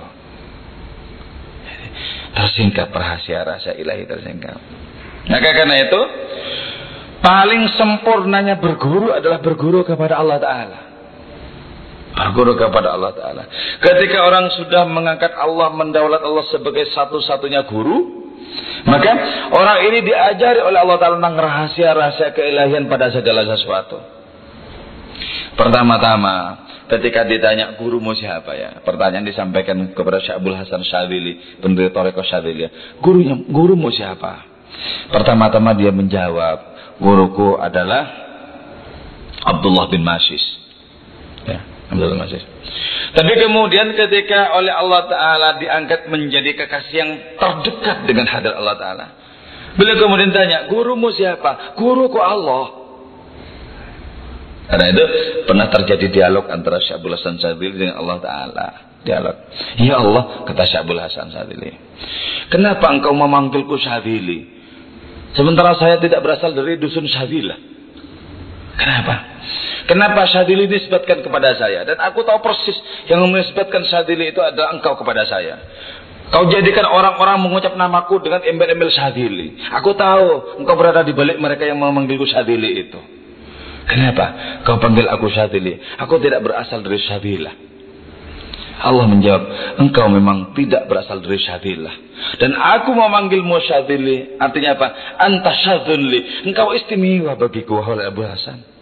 [2.32, 4.56] Tersingkap rahasia rasa ilahi tersingkap.
[5.28, 6.02] Nah karena itu,
[7.20, 10.80] paling sempurnanya berguru adalah berguru kepada Allah Ta'ala.
[12.16, 13.44] Berguru kepada Allah Ta'ala.
[13.84, 18.27] Ketika orang sudah mengangkat Allah, mendaulat Allah sebagai satu-satunya guru,
[18.86, 19.12] maka
[19.50, 23.98] orang ini diajari oleh Allah Ta'ala tentang rahasia-rahasia keilahian pada segala sesuatu.
[25.58, 28.78] Pertama-tama, ketika ditanya gurumu siapa ya?
[28.86, 32.70] Pertanyaan disampaikan kepada Syekh Abdul Hasan Syadili, pendiri Toreko Syadili.
[33.02, 34.46] Gurunya, gurumu siapa?
[35.10, 38.06] Pertama-tama dia menjawab, guruku adalah
[39.42, 40.44] Abdullah bin Masis.
[41.48, 41.77] Ya.
[43.16, 49.06] Tapi kemudian ketika oleh Allah Ta'ala diangkat menjadi kekasih yang terdekat dengan hadir Allah Ta'ala.
[49.80, 51.78] Beliau kemudian tanya, gurumu siapa?
[51.78, 52.88] Guruku Allah.
[54.68, 55.04] Karena itu
[55.48, 58.68] pernah terjadi dialog antara Syabul Hasan Sadili dengan Allah Ta'ala.
[59.08, 59.36] Dialog.
[59.80, 61.72] Ya Allah, kata Syabul Hasan Sadili.
[62.52, 64.60] Kenapa engkau memanggilku Sadili?
[65.32, 67.77] Sementara saya tidak berasal dari dusun Sabilah.
[68.78, 69.16] Kenapa?
[69.88, 71.88] Kenapa Syadili disebutkan kepada saya?
[71.88, 75.58] Dan aku tahu persis yang menisbatkan Syadili itu adalah engkau kepada saya.
[76.28, 79.56] Kau jadikan orang-orang mengucap namaku dengan embel-embel Syadili.
[79.72, 83.00] Aku tahu engkau berada di balik mereka yang memanggilku Syadili itu.
[83.88, 84.60] Kenapa?
[84.68, 85.80] Kau panggil aku Syadili.
[86.04, 87.67] Aku tidak berasal dari Syabilah.
[88.78, 89.44] Allah menjawab,
[89.82, 91.96] engkau memang tidak berasal dari Syabilah.
[92.38, 94.38] Dan aku memanggilmu Syadili.
[94.38, 94.88] Artinya apa?
[95.18, 96.46] Anta Syadili.
[96.46, 98.78] Engkau istimewa bagiku, wahai Abu Hasan.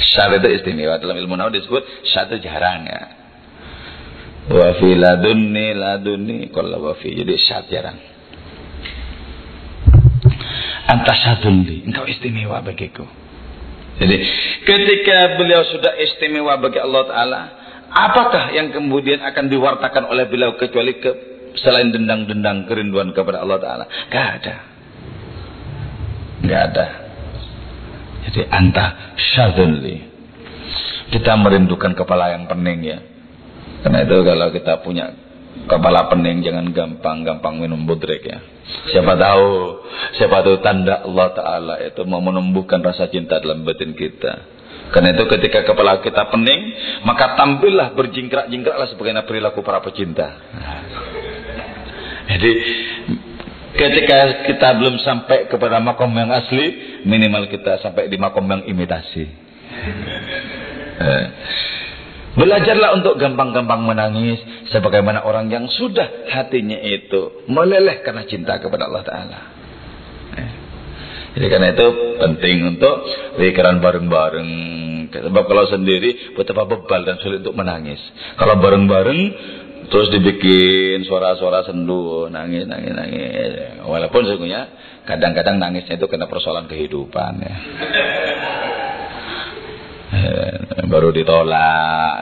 [0.00, 3.02] Syar itu istimewa dalam ilmu nahu disebut itu jarang ya.
[4.52, 7.98] Wa fi ladunni ladunni qalla wa fi jadi syar jarang.
[10.92, 11.14] Anta
[11.88, 13.06] engkau istimewa bagiku.
[14.02, 14.16] Jadi
[14.66, 17.40] ketika beliau sudah istimewa bagi Allah Ta'ala,
[17.92, 21.10] apakah yang kemudian akan diwartakan oleh beliau kecuali ke,
[21.60, 23.84] selain dendang-dendang kerinduan kepada Allah Ta'ala?
[24.08, 24.54] Gak ada.
[26.42, 26.86] Gak ada.
[28.28, 29.96] Jadi anta syadzunli.
[31.12, 32.98] Kita merindukan kepala yang pening ya.
[33.84, 35.12] Karena itu kalau kita punya
[35.68, 38.38] kepala pening jangan gampang-gampang minum budrek ya.
[38.88, 39.48] Siapa tahu,
[40.16, 44.61] siapa tahu tanda Allah Ta'ala itu mau menumbuhkan rasa cinta dalam batin kita.
[44.92, 46.60] Karena itu ketika kepala kita pening,
[47.08, 50.36] maka tampillah berjingkrak-jingkraklah sebagaimana perilaku para pecinta.
[52.28, 52.52] Jadi
[53.72, 59.24] Ketika kita belum sampai kepada makom yang asli, minimal kita sampai di makom yang imitasi.
[61.00, 61.24] Eh.
[62.36, 64.40] Belajarlah untuk gampang-gampang menangis
[64.72, 69.40] sebagaimana orang yang sudah hatinya itu meleleh karena cinta kepada Allah Taala.
[71.32, 71.86] Jadi karena itu
[72.20, 72.94] penting untuk
[73.40, 74.50] pikiran bareng-bareng.
[75.12, 78.00] Sebab kalau sendiri betapa bebal dan sulit untuk menangis.
[78.36, 79.20] Kalau bareng-bareng
[79.92, 83.82] Terus dibikin suara-suara sendu, nangis, nangis, nangis.
[83.84, 84.72] Walaupun sesungguhnya
[85.04, 87.56] kadang-kadang nangisnya itu kena persoalan kehidupan ya.
[90.12, 92.16] Eh, baru ditolak.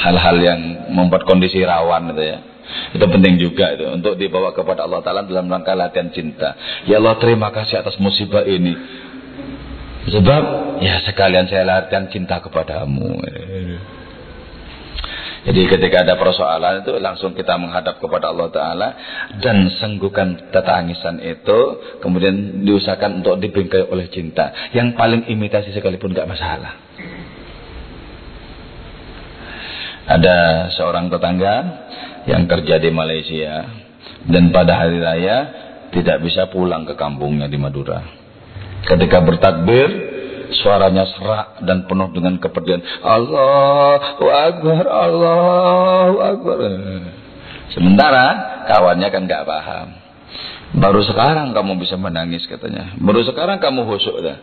[0.00, 0.60] Hal-hal yang
[0.92, 2.38] membuat kondisi rawan itu ya.
[2.94, 6.54] Itu penting juga itu untuk dibawa kepada Allah Taala dalam rangka latihan cinta.
[6.86, 8.74] Ya Allah terima kasih atas musibah ini.
[10.10, 10.42] Sebab
[10.80, 13.20] ya sekalian saya latihan cinta kepadamu.
[15.40, 18.88] Jadi ketika ada persoalan itu langsung kita menghadap kepada Allah Ta'ala
[19.40, 21.58] dan senggukan tetangisan itu
[22.04, 24.52] kemudian diusahakan untuk dibingkai oleh cinta.
[24.76, 26.76] Yang paling imitasi sekalipun gak masalah.
[30.10, 31.54] Ada seorang tetangga
[32.28, 33.64] yang kerja di Malaysia
[34.28, 35.36] dan pada hari raya
[35.90, 38.02] tidak bisa pulang ke kampungnya di Madura.
[38.84, 39.88] Ketika bertakbir
[40.60, 42.82] suaranya serak dan penuh dengan kepedihan.
[43.02, 46.58] Allahu Akbar, Allahu Akbar.
[47.70, 48.26] Sementara
[48.66, 49.88] kawannya kan gak paham.
[50.70, 52.94] Baru sekarang kamu bisa menangis katanya.
[52.98, 54.38] Baru sekarang kamu husuk dah.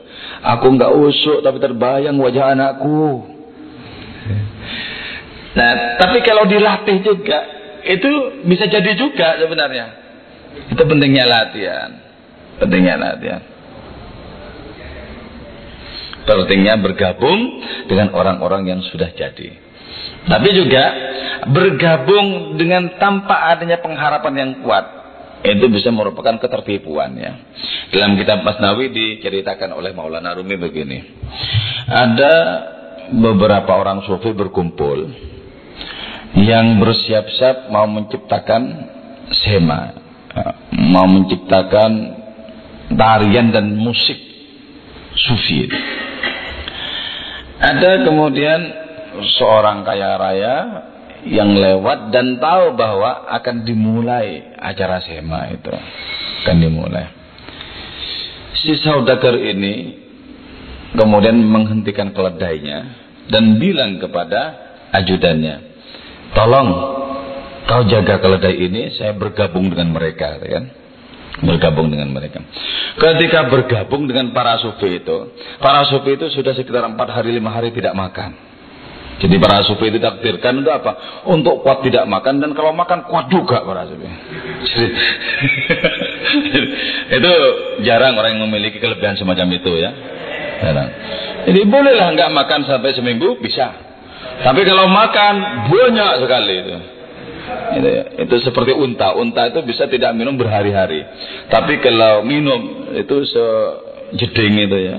[0.55, 3.23] Aku nggak husuk tapi terbayang wajah anakku.
[5.55, 7.56] Nah, tapi kalau dilatih juga
[7.87, 8.11] itu
[8.43, 9.85] bisa jadi juga sebenarnya.
[10.73, 11.91] Itu pentingnya latihan.
[12.59, 13.41] Pentingnya latihan.
[16.27, 19.55] Pentingnya bergabung dengan orang-orang yang sudah jadi.
[20.27, 20.83] Tapi juga
[21.47, 24.85] bergabung dengan tanpa adanya pengharapan yang kuat
[25.45, 27.31] itu bisa merupakan ketertipuan ya.
[27.95, 30.99] Dalam kitab Masnawi diceritakan oleh Maulana Rumi begini.
[31.87, 32.35] Ada
[33.15, 35.07] beberapa orang sufi berkumpul
[36.35, 38.63] yang bersiap-siap mau menciptakan
[39.31, 39.95] sema,
[40.75, 41.91] mau menciptakan
[42.91, 44.17] tarian dan musik
[45.15, 45.71] sufi.
[47.57, 48.59] Ada kemudian
[49.39, 50.55] seorang kaya raya
[51.25, 55.73] yang lewat dan tahu bahwa akan dimulai acara sema itu
[56.45, 57.07] akan dimulai.
[58.57, 59.97] Si saudagar ini
[60.95, 62.95] kemudian menghentikan keledainya
[63.27, 64.55] dan bilang kepada
[64.95, 65.66] ajudannya,
[66.35, 66.69] tolong
[67.67, 70.71] kau jaga keledai ini, saya bergabung dengan mereka, kan?
[71.43, 72.41] Bergabung dengan mereka.
[72.97, 77.69] Ketika bergabung dengan para sufi itu, para sufi itu sudah sekitar empat hari lima hari
[77.69, 78.33] tidak makan.
[79.17, 80.91] Jadi para sufi itu takdirkan untuk apa?
[81.29, 84.05] Untuk kuat tidak makan dan kalau makan kuat juga para sufi.
[84.65, 84.87] Jadi,
[87.21, 87.31] itu
[87.85, 89.91] jarang orang yang memiliki kelebihan semacam itu ya.
[90.61, 90.89] Jarang.
[91.49, 93.86] Jadi bolehlah nggak makan sampai seminggu bisa.
[94.37, 95.35] Tapi kalau makan
[95.71, 96.75] banyak sekali itu.
[97.67, 97.89] Itu,
[98.27, 99.15] itu seperti unta.
[99.17, 101.03] Unta itu bisa tidak minum berhari-hari.
[101.49, 104.97] Tapi kalau minum itu sejeding itu ya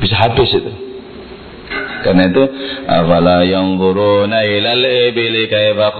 [0.00, 0.72] bisa habis itu.
[2.00, 2.42] Karena itu
[2.88, 5.94] afala yang guruna ilal ibili kaifa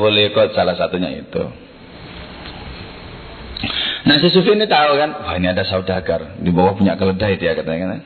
[0.57, 1.43] salah satunya itu.
[4.01, 7.53] Nah si Sufi ini tahu kan, wah ini ada saudagar di bawah punya keledai dia
[7.53, 8.01] katanya kan.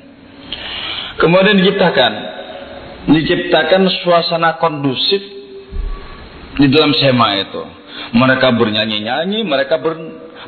[1.23, 2.34] Kemudian diciptakan
[3.09, 5.23] diciptakan suasana kondusif
[6.57, 7.63] di dalam sema itu.
[8.15, 9.95] Mereka bernyanyi-nyanyi, mereka ber,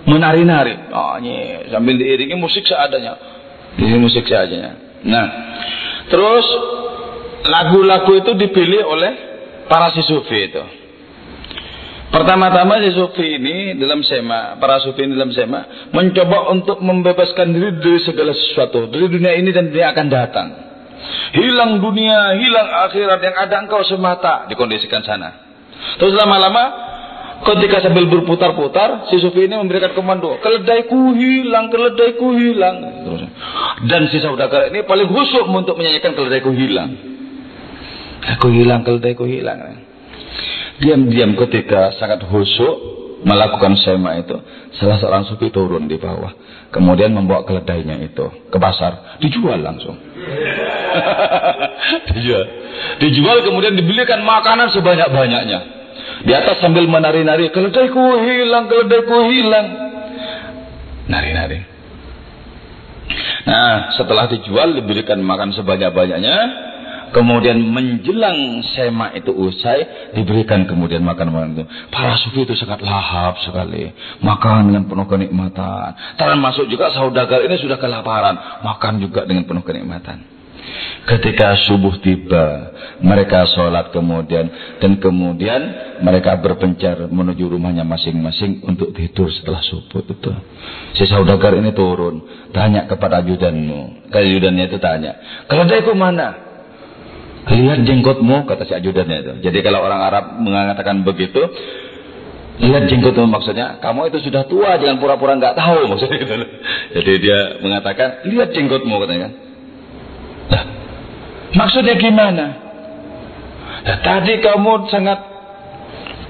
[0.07, 0.91] menari-nari.
[0.91, 1.19] Oh,
[1.71, 3.19] sambil diiringi musik seadanya.
[3.77, 5.03] Ini musik seadanya.
[5.07, 5.27] Nah,
[6.11, 6.47] terus
[7.47, 9.13] lagu-lagu itu dipilih oleh
[9.71, 10.65] para si sufi itu.
[12.07, 17.77] Pertama-tama si sufi ini dalam sema, para sufi ini dalam sema mencoba untuk membebaskan diri
[17.83, 20.66] dari segala sesuatu, dari dunia ini dan dunia akan datang.
[21.37, 25.31] Hilang dunia, hilang akhirat yang ada engkau semata dikondisikan sana.
[26.01, 26.65] Terus lama-lama
[27.45, 32.77] ketika sambil berputar-putar si sufi ini memberikan komando keledaiku hilang keledaiku hilang
[33.85, 36.97] dan si saudagar ini paling khusyuk untuk menyanyikan keledaiku hilang
[38.27, 39.87] Aku hilang, keledaiku hilang.
[40.83, 44.37] Diam-diam ketika sangat khusyuk melakukan sema itu,
[44.77, 46.35] salah seorang sufi turun di bawah.
[46.69, 49.97] Kemudian membawa keledainya itu ke pasar, dijual langsung.
[52.13, 52.45] dijual.
[53.01, 55.61] Dijual kemudian dibelikan makanan sebanyak-banyaknya.
[56.27, 59.67] Di atas sambil menari-nari, keledaiku hilang, keledaiku hilang.
[61.07, 61.61] Nari-nari.
[63.47, 66.66] Nah, setelah dijual diberikan makan sebanyak-banyaknya,
[67.17, 71.65] Kemudian menjelang sema itu usai, diberikan kemudian makan-makan itu.
[71.89, 73.89] Para sufi itu sangat lahap sekali.
[74.21, 75.97] Makan dengan penuh kenikmatan.
[76.21, 78.61] Termasuk juga saudagar ini sudah kelaparan.
[78.61, 80.29] Makan juga dengan penuh kenikmatan.
[81.09, 84.77] Ketika subuh tiba, mereka sholat kemudian.
[84.77, 85.63] Dan kemudian
[86.05, 90.33] mereka berpencar menuju rumahnya masing-masing untuk tidur setelah subuh itu.
[91.01, 92.21] Si saudagar ini turun.
[92.53, 94.13] Tanya kepada ajudanmu.
[94.13, 95.17] Ajudannya itu tanya.
[95.49, 96.46] Keledaiku mana?
[97.47, 99.33] Lihat jenggotmu, kata si ajudannya itu.
[99.47, 101.39] Jadi kalau orang Arab mengatakan begitu,
[102.59, 106.35] lihat jenggotmu maksudnya, kamu itu sudah tua, jangan pura-pura nggak tahu maksudnya gitu.
[106.99, 109.33] Jadi dia mengatakan, lihat jenggotmu katanya kan.
[111.55, 112.47] Maksudnya gimana?
[113.87, 115.19] Nah, tadi kamu sangat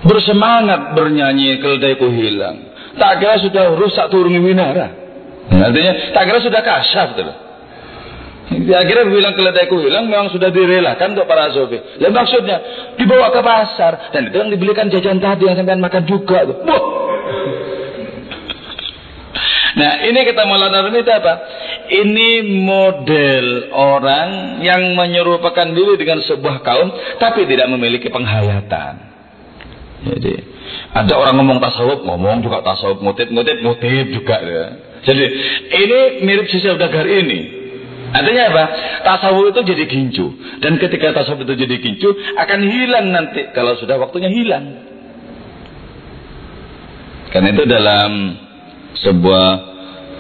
[0.05, 2.69] bersemangat bernyanyi keledaiku hilang.
[3.01, 4.93] Tak kira sudah rusak turun winara.
[5.49, 7.46] Nah, artinya tak kira sudah kasar gitu
[8.47, 11.83] Akhirnya bilang keledaiku hilang memang sudah direlakan untuk para sofi.
[11.99, 12.57] Lalu maksudnya
[12.95, 16.47] dibawa ke pasar dan itu yang dibelikan jajan tadi yang sampai makan juga.
[16.47, 16.85] Tuh.
[19.77, 21.35] Nah ini kita Maulana Rumi itu apa?
[21.87, 22.31] Ini
[22.65, 26.89] model orang yang menyerupakan diri dengan sebuah kaum
[27.19, 28.95] tapi tidak memiliki penghayatan.
[30.07, 30.35] Jadi
[30.95, 34.37] ada orang ngomong tasawuf, ngomong juga tasawuf, ngutip, ngutip, ngutip juga.
[34.39, 34.67] Ya.
[35.03, 35.25] Jadi
[35.83, 37.56] ini mirip sisi Saudagar ini.
[38.13, 38.65] Artinya apa?
[39.03, 40.27] Tasawuf itu jadi gincu.
[40.63, 43.51] Dan ketika tasawuf itu jadi gincu, akan hilang nanti.
[43.51, 44.87] Kalau sudah waktunya hilang.
[47.35, 48.13] Karena itu dalam
[49.03, 49.47] sebuah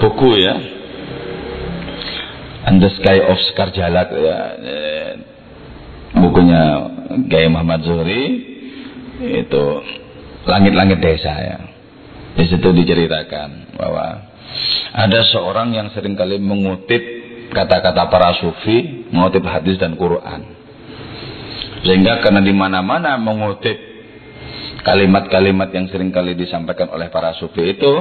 [0.02, 0.54] buku ya.
[2.66, 4.38] The Sky of Skarjalak ya.
[4.58, 5.10] Eh,
[6.18, 6.62] bukunya
[7.30, 8.24] Gaya Muhammad Zuhri.
[9.16, 9.80] Itu
[10.44, 11.58] langit-langit desa ya.
[12.36, 14.28] Di situ diceritakan bahwa
[14.92, 17.00] ada seorang yang sering kali mengutip
[17.52, 20.56] kata-kata para sufi mengutip hadis dan Quran
[21.86, 23.78] Sehingga karena di mana-mana mengutip
[24.86, 27.92] kalimat-kalimat yang sering kali disampaikan oleh para sufi itu,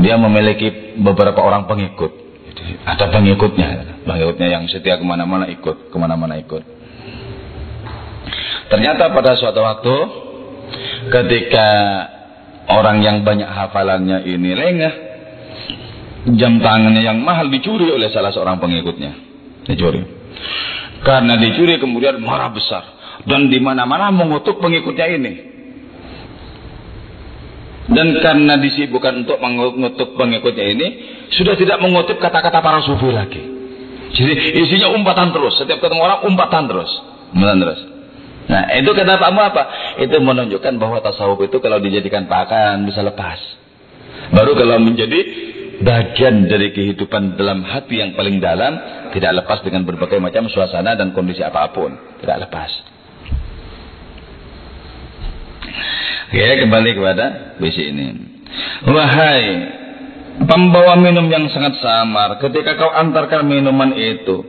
[0.00, 2.12] dia memiliki beberapa orang pengikut.
[2.88, 6.64] Ada pengikutnya, pengikutnya yang setia ke mana-mana ikut, ke mana-mana ikut.
[8.72, 9.96] Ternyata pada suatu waktu,
[11.12, 11.68] ketika
[12.72, 14.94] orang yang banyak hafalannya ini lengah,
[16.36, 19.12] jam tangannya yang mahal dicuri oleh salah seorang pengikutnya.
[19.64, 20.02] Dicuri.
[21.00, 22.84] Karena dicuri kemudian marah besar
[23.24, 25.32] dan di mana-mana mengutuk pengikutnya ini.
[27.90, 30.86] Dan karena disibukkan untuk mengutuk pengikutnya ini,
[31.34, 33.42] sudah tidak mengutip kata-kata para sufi lagi.
[34.14, 35.58] Jadi isinya umpatan terus.
[35.58, 36.90] Setiap ketemu orang umpatan terus.
[37.34, 37.80] Umpatan terus.
[38.46, 39.62] Nah itu kata kamu apa?
[40.02, 43.38] Itu menunjukkan bahwa tasawuf itu kalau dijadikan pakaian bisa lepas.
[44.34, 45.18] Baru kalau menjadi
[45.80, 48.76] bagian dari kehidupan dalam hati yang paling dalam
[49.16, 51.90] tidak lepas dengan berbagai macam suasana dan kondisi apa pun.
[52.20, 52.70] Tidak lepas.
[56.30, 57.26] Oke kembali kepada
[57.58, 58.08] bisi ini.
[58.86, 59.44] Wahai
[60.46, 64.46] pembawa minum yang sangat samar ketika kau antarkan minuman itu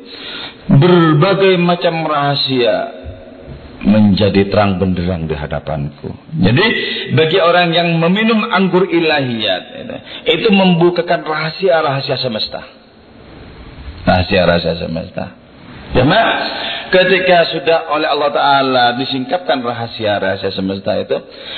[0.69, 3.00] berbagai macam rahasia
[3.81, 6.13] menjadi terang benderang di hadapanku.
[6.37, 6.65] Jadi
[7.17, 9.89] bagi orang yang meminum anggur ilahiyat
[10.29, 12.61] itu membukakan rahasia-rahasia semesta.
[14.05, 15.25] Rahasia-rahasia semesta.
[15.91, 16.21] Cuma
[16.93, 21.17] ketika sudah oleh Allah Ta'ala disingkapkan rahasia-rahasia semesta itu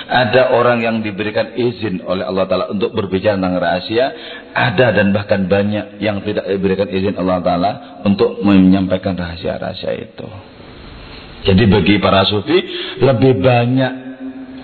[0.10, 4.06] ada orang yang diberikan izin oleh Allah Ta'ala untuk berbicara tentang rahasia
[4.56, 7.72] ada dan bahkan banyak yang tidak diberikan izin Allah Ta'ala
[8.08, 10.53] untuk menyampaikan rahasia-rahasia itu
[11.44, 12.58] jadi bagi para sufi
[13.04, 13.94] lebih banyak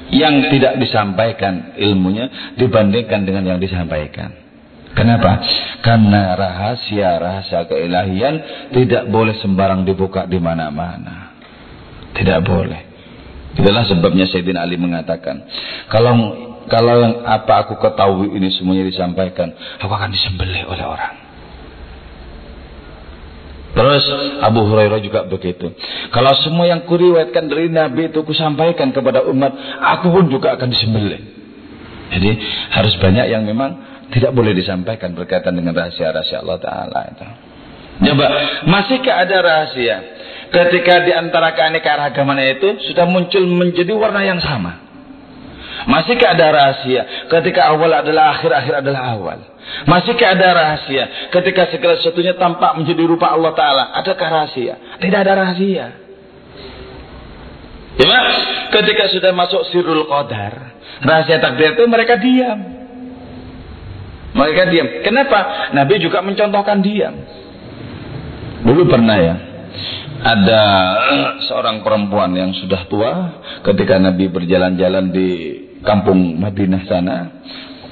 [0.10, 4.34] yang tidak disampaikan ilmunya dibandingkan dengan yang disampaikan.
[4.98, 5.38] Kenapa?
[5.86, 8.36] Karena rahasia-rahasia keilahian
[8.74, 11.38] tidak boleh sembarang dibuka di mana-mana.
[12.18, 12.82] Tidak boleh.
[13.54, 15.46] Itulah sebabnya Sayyidina Ali mengatakan,
[15.94, 16.18] kalau
[16.70, 21.29] kalau yang apa aku ketahui ini semuanya disampaikan, aku akan disembelih oleh orang.
[23.80, 24.04] Terus
[24.44, 25.72] Abu Hurairah juga begitu.
[26.12, 31.22] Kalau semua yang kuriwayatkan dari Nabi itu kusampaikan kepada umat, aku pun juga akan disembelih.
[32.12, 32.32] Jadi
[32.76, 37.26] harus banyak yang memang tidak boleh disampaikan berkaitan dengan rahasia-rahasia Allah Ta'ala itu.
[38.00, 38.26] Coba,
[38.68, 39.98] masihkah ada rahasia
[40.52, 44.89] ketika di antara keanekaragaman itu sudah muncul menjadi warna yang sama?
[45.88, 49.40] Masihkah ada rahasia ketika awal adalah akhir, akhir adalah awal?
[49.88, 53.84] Masihkah ada rahasia ketika segala sesuatunya tampak menjadi rupa Allah Ta'ala?
[54.04, 55.00] Adakah rahasia?
[55.00, 55.86] Tidak ada rahasia.
[58.00, 58.20] Ya,
[58.76, 62.60] ketika sudah masuk sirul qadar, rahasia takdir itu mereka diam.
[64.30, 64.88] Mereka diam.
[65.04, 65.72] Kenapa?
[65.76, 67.16] Nabi juga mencontohkan diam.
[68.64, 69.36] Dulu pernah ya,
[70.20, 70.64] ada
[71.48, 73.12] seorang perempuan yang sudah tua
[73.64, 75.30] ketika Nabi berjalan-jalan di
[75.84, 77.18] kampung Madinah sana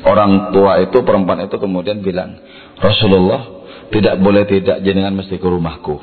[0.03, 2.39] orang tua itu perempuan itu kemudian bilang
[2.77, 5.97] Rasulullah tidak boleh tidak jenengan mesti ke rumahku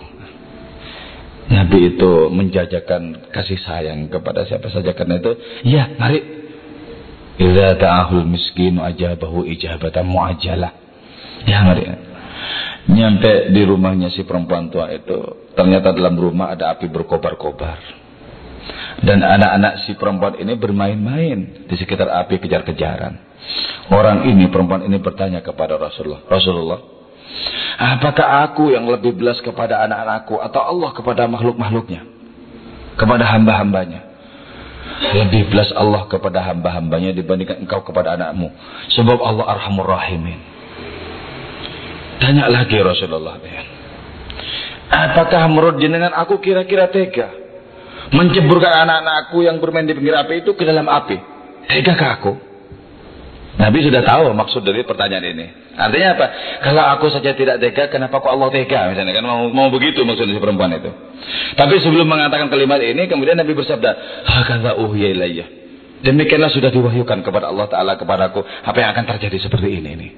[1.45, 5.37] Nabi itu menjajakan kasih sayang kepada siapa saja karena itu
[5.69, 6.45] ya mari
[7.35, 10.73] Idza ta'ahul miskinu ajabahu ijabatan muajalah.
[11.45, 11.83] Ya mari.
[12.85, 18.04] Nyampe di rumahnya si perempuan tua itu, ternyata dalam rumah ada api berkobar-kobar.
[19.03, 23.19] Dan anak-anak si perempuan ini bermain-main di sekitar api kejar-kejaran.
[23.91, 26.25] Orang ini, perempuan ini bertanya kepada Rasulullah.
[26.31, 26.81] Rasulullah,
[27.77, 32.07] apakah aku yang lebih belas kepada anak-anakku atau Allah kepada makhluk-makhluknya?
[32.95, 34.01] Kepada hamba-hambanya?
[34.95, 38.49] Lebih belas Allah kepada hamba-hambanya dibandingkan engkau kepada anakmu.
[38.95, 40.39] Sebab Allah arhamur rahimin.
[42.23, 43.37] Tanya lagi Rasulullah.
[44.89, 47.44] Apakah menurut jenengan aku kira-kira tega?
[48.13, 51.17] Menceburkan anak-anakku yang bermain di pinggir api itu ke dalam api.
[51.71, 52.33] Tegakah aku?
[53.55, 55.47] Nabi sudah tahu maksud dari pertanyaan ini.
[55.79, 56.27] Artinya apa?
[56.63, 58.91] Kalau aku saja tidak tega, kenapa kok Allah tega?
[58.91, 60.91] Misalnya kan mau, mau begitu maksudnya si perempuan itu.
[61.55, 63.91] Tapi sebelum mengatakan kalimat ini, kemudian Nabi bersabda,
[64.27, 65.47] Hakadha ilayya.
[66.05, 68.45] Demikianlah sudah diwahyukan kepada Allah Ta'ala kepadaku.
[68.45, 69.89] Apa yang akan terjadi seperti ini.
[69.97, 70.09] ini.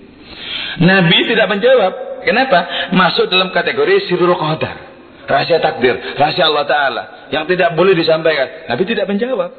[0.83, 1.93] Nabi tidak menjawab.
[2.27, 2.91] Kenapa?
[2.91, 4.96] Masuk dalam kategori sirul qadar.
[5.27, 5.99] Rahasia takdir.
[6.15, 7.03] Rahasia Allah Ta'ala.
[7.35, 8.71] Yang tidak boleh disampaikan.
[8.71, 9.51] Nabi tidak menjawab.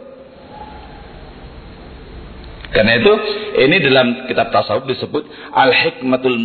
[2.71, 3.13] Karena itu
[3.63, 5.23] ini dalam kitab tasawuf disebut
[5.55, 6.35] al-hikmatul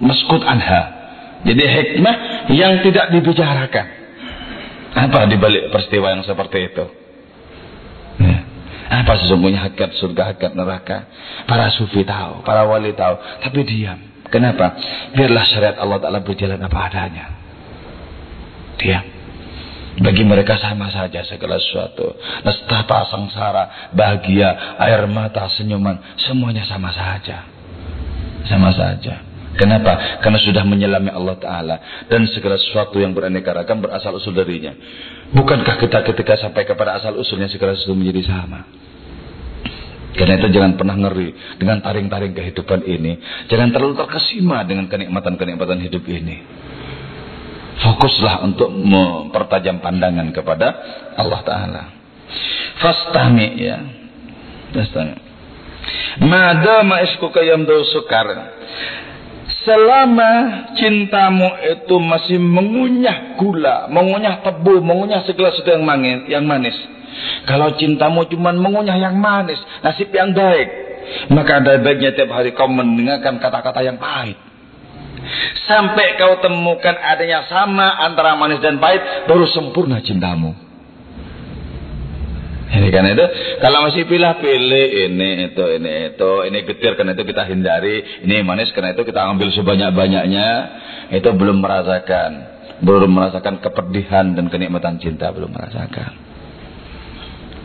[0.00, 0.82] maskut anha.
[1.44, 2.16] Jadi hikmah
[2.52, 3.86] yang tidak dibicarakan.
[4.94, 6.84] Apa dibalik peristiwa yang seperti itu?
[8.22, 8.38] Ya.
[9.02, 11.10] Apa sesungguhnya hakikat surga, hakikat neraka?
[11.50, 13.98] Para sufi tahu, para wali tahu, tapi diam.
[14.30, 14.78] Kenapa?
[15.12, 17.43] Biarlah syariat Allah Ta'ala berjalan apa adanya.
[18.78, 19.04] Diam.
[19.94, 22.18] Bagi mereka sama saja segala sesuatu.
[22.42, 27.46] Nestapa, sengsara, bahagia, air mata, senyuman, semuanya sama saja.
[28.42, 29.22] Sama saja.
[29.54, 30.18] Kenapa?
[30.18, 31.76] Karena sudah menyelami Allah Ta'ala.
[32.10, 34.74] Dan segala sesuatu yang beraneka ragam berasal usul darinya.
[35.30, 38.66] Bukankah kita ketika sampai kepada asal usulnya segala sesuatu menjadi sama?
[40.14, 43.18] Karena itu jangan pernah ngeri dengan taring-taring kehidupan ini.
[43.50, 46.36] Jangan terlalu terkesima dengan kenikmatan-kenikmatan hidup ini.
[47.74, 50.68] Fokuslah untuk mempertajam pandangan kepada
[51.18, 51.82] Allah Ta'ala.
[52.78, 53.78] Fastami ya.
[54.70, 55.18] Fastami.
[56.22, 58.54] Madama iskuka yamdu sukar.
[59.64, 60.30] Selama
[60.76, 66.76] cintamu itu masih mengunyah gula, mengunyah tebu, mengunyah segala sesuatu yang manis, yang manis.
[67.48, 70.68] Kalau cintamu cuma mengunyah yang manis, nasib yang baik,
[71.32, 74.36] maka ada baiknya tiap hari kau mendengarkan kata-kata yang pahit.
[75.64, 80.52] Sampai kau temukan adanya sama antara manis dan pahit, baru sempurna cintamu.
[82.74, 83.26] Ini kan itu,
[83.62, 88.74] kalau masih pilih-pilih ini itu ini itu ini getir karena itu kita hindari, ini manis
[88.74, 90.48] karena itu kita ambil sebanyak-banyaknya,
[91.14, 92.30] itu belum merasakan,
[92.82, 96.18] belum merasakan kepedihan dan kenikmatan cinta belum merasakan.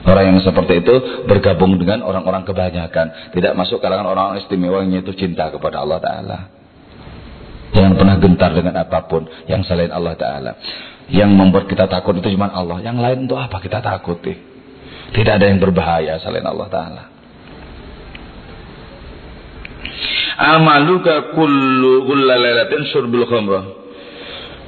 [0.06, 0.96] Orang yang seperti itu
[1.26, 6.59] bergabung dengan orang-orang kebanyakan, tidak masuk kalangan orang-orang istimewa yang itu cinta kepada Allah Taala.
[7.70, 10.52] Jangan pernah gentar dengan apa pun yang selain Allah Ta'ala.
[11.10, 12.82] Yang membuat kita takut itu cuma Allah.
[12.82, 14.34] Yang lain untuk apa kita takuti?
[15.10, 17.04] Tidak ada yang berbahaya selain Allah Ta'ala.
[20.40, 23.66] Amaluka kullu lailatin syurbul khamrah.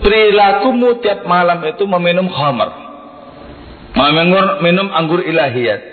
[0.01, 2.69] Perilakumu tiap malam itu meminum khamar.
[4.65, 5.90] Minum anggur ilahiyat.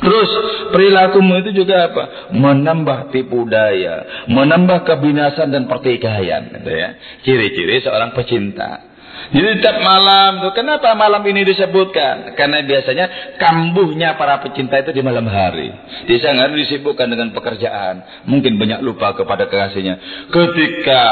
[0.00, 0.30] Terus
[0.72, 2.32] perilakumu itu juga apa?
[2.32, 6.88] Menambah tipu daya, menambah kebinasan dan pertikaian, gitu ya.
[7.20, 8.90] Ciri-ciri seorang pecinta.
[9.30, 12.34] Jadi tiap malam tuh, kenapa malam ini disebutkan?
[12.34, 15.70] Karena biasanya kambuhnya para pecinta itu di malam hari.
[16.08, 18.26] Di siang hari disibukkan dengan pekerjaan.
[18.26, 20.26] Mungkin banyak lupa kepada kekasihnya.
[20.34, 21.02] Ketika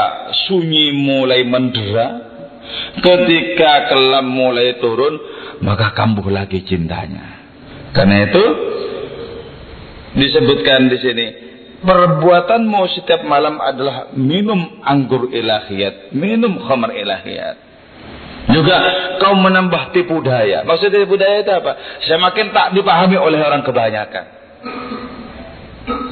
[0.49, 2.07] sunyi mulai mendera,
[2.99, 5.15] ketika kelam mulai turun,
[5.63, 7.38] maka kambuh lagi cintanya.
[7.93, 8.43] Karena itu
[10.13, 11.27] disebutkan di sini
[11.79, 17.69] perbuatanmu setiap malam adalah minum anggur ilahiyat, minum khamar ilahiyat.
[18.49, 18.77] Juga
[19.21, 20.65] kau menambah tipu daya.
[20.65, 22.01] Maksudnya tipu daya itu apa?
[22.09, 24.25] Semakin tak dipahami oleh orang kebanyakan.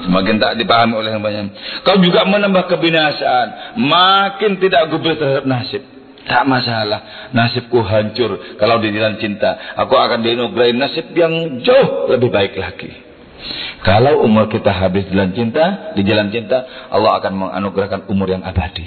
[0.06, 1.46] Semakin tak dipahami oleh orang banyak.
[1.82, 3.78] Kau juga menambah kebinasaan.
[3.82, 5.97] Makin tidak gubris terhadap nasib.
[6.28, 7.32] Tak masalah.
[7.32, 8.60] Nasibku hancur.
[8.60, 9.76] Kalau di jalan cinta.
[9.80, 12.92] Aku akan diinugerahi nasib yang jauh lebih baik lagi.
[13.86, 18.44] Kalau umur kita habis di jalan cinta, di jalan cinta, Allah akan menganugerahkan umur yang
[18.44, 18.84] abadi.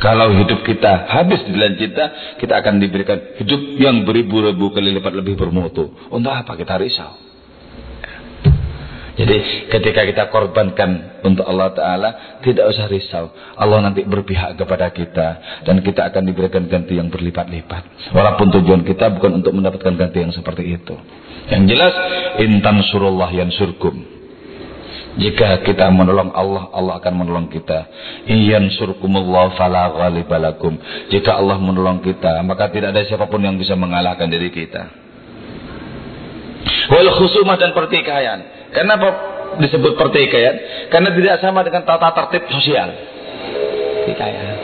[0.00, 2.04] Kalau hidup kita habis di jalan cinta,
[2.40, 5.92] kita akan diberikan hidup yang beribu-ribu kali lipat lebih bermutu.
[6.08, 7.25] Untuk apa kita risau?
[9.16, 9.36] Jadi
[9.72, 12.10] ketika kita korbankan untuk Allah Ta'ala,
[12.44, 13.32] tidak usah risau.
[13.56, 15.28] Allah nanti berpihak kepada kita.
[15.64, 18.12] Dan kita akan diberikan ganti yang berlipat-lipat.
[18.12, 20.94] Walaupun tujuan kita bukan untuk mendapatkan ganti yang seperti itu.
[21.48, 21.94] Yang jelas,
[22.44, 24.16] intan surullah yang surkum.
[25.16, 27.88] Jika kita menolong Allah, Allah akan menolong kita.
[28.28, 30.76] Iyan surkumullah fala ghalibalakum.
[31.08, 35.05] Jika Allah menolong kita, maka tidak ada siapa pun yang bisa mengalahkan diri kita.
[36.90, 38.70] Wal khusumah dan pertikaian.
[38.74, 39.08] Kenapa
[39.62, 40.88] disebut pertikaian?
[40.90, 42.88] Karena tidak sama dengan tata tertib sosial.
[44.02, 44.56] Pertikaian.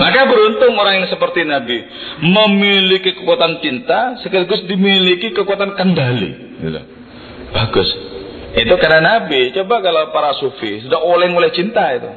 [0.00, 1.84] Maka beruntung orang yang seperti Nabi
[2.24, 6.56] memiliki kekuatan cinta sekaligus dimiliki kekuatan kendali.
[6.56, 6.80] Gitu.
[7.52, 7.88] Bagus.
[8.56, 9.52] Itu karena Nabi.
[9.52, 12.10] Coba kalau para sufi sudah oleng oleh cinta itu.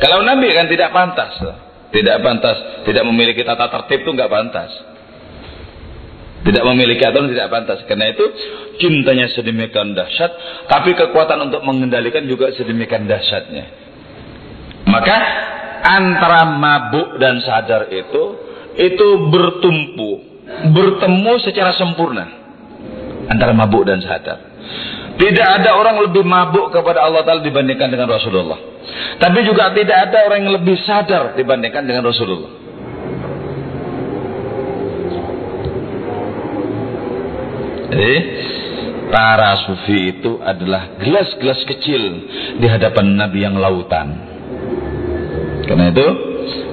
[0.00, 1.36] Kalau Nabi kan tidak pantas.
[1.92, 2.84] Tidak pantas.
[2.88, 4.72] Tidak memiliki tata tertib itu nggak pantas.
[6.44, 7.80] Tidak memiliki aturan tidak pantas.
[7.88, 8.24] Karena itu
[8.76, 10.30] cintanya sedemikian dahsyat,
[10.68, 13.64] tapi kekuatan untuk mengendalikan juga sedemikian dahsyatnya.
[14.86, 15.16] Maka
[15.82, 18.22] antara mabuk dan sadar itu
[18.76, 20.10] itu bertumpu,
[20.70, 22.28] bertemu secara sempurna
[23.26, 24.38] antara mabuk dan sadar.
[25.16, 28.60] Tidak ada orang lebih mabuk kepada Allah Ta'ala dibandingkan dengan Rasulullah.
[29.16, 32.65] Tapi juga tidak ada orang yang lebih sadar dibandingkan dengan Rasulullah.
[37.86, 38.14] Jadi
[39.10, 42.02] para sufi itu adalah gelas-gelas kecil
[42.58, 44.08] di hadapan Nabi yang lautan.
[45.66, 46.06] Karena itu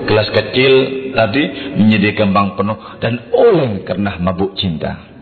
[0.05, 0.73] gelas kecil
[1.13, 1.43] tadi
[1.77, 5.13] menjadi kembang penuh dan oleng karena mabuk cinta.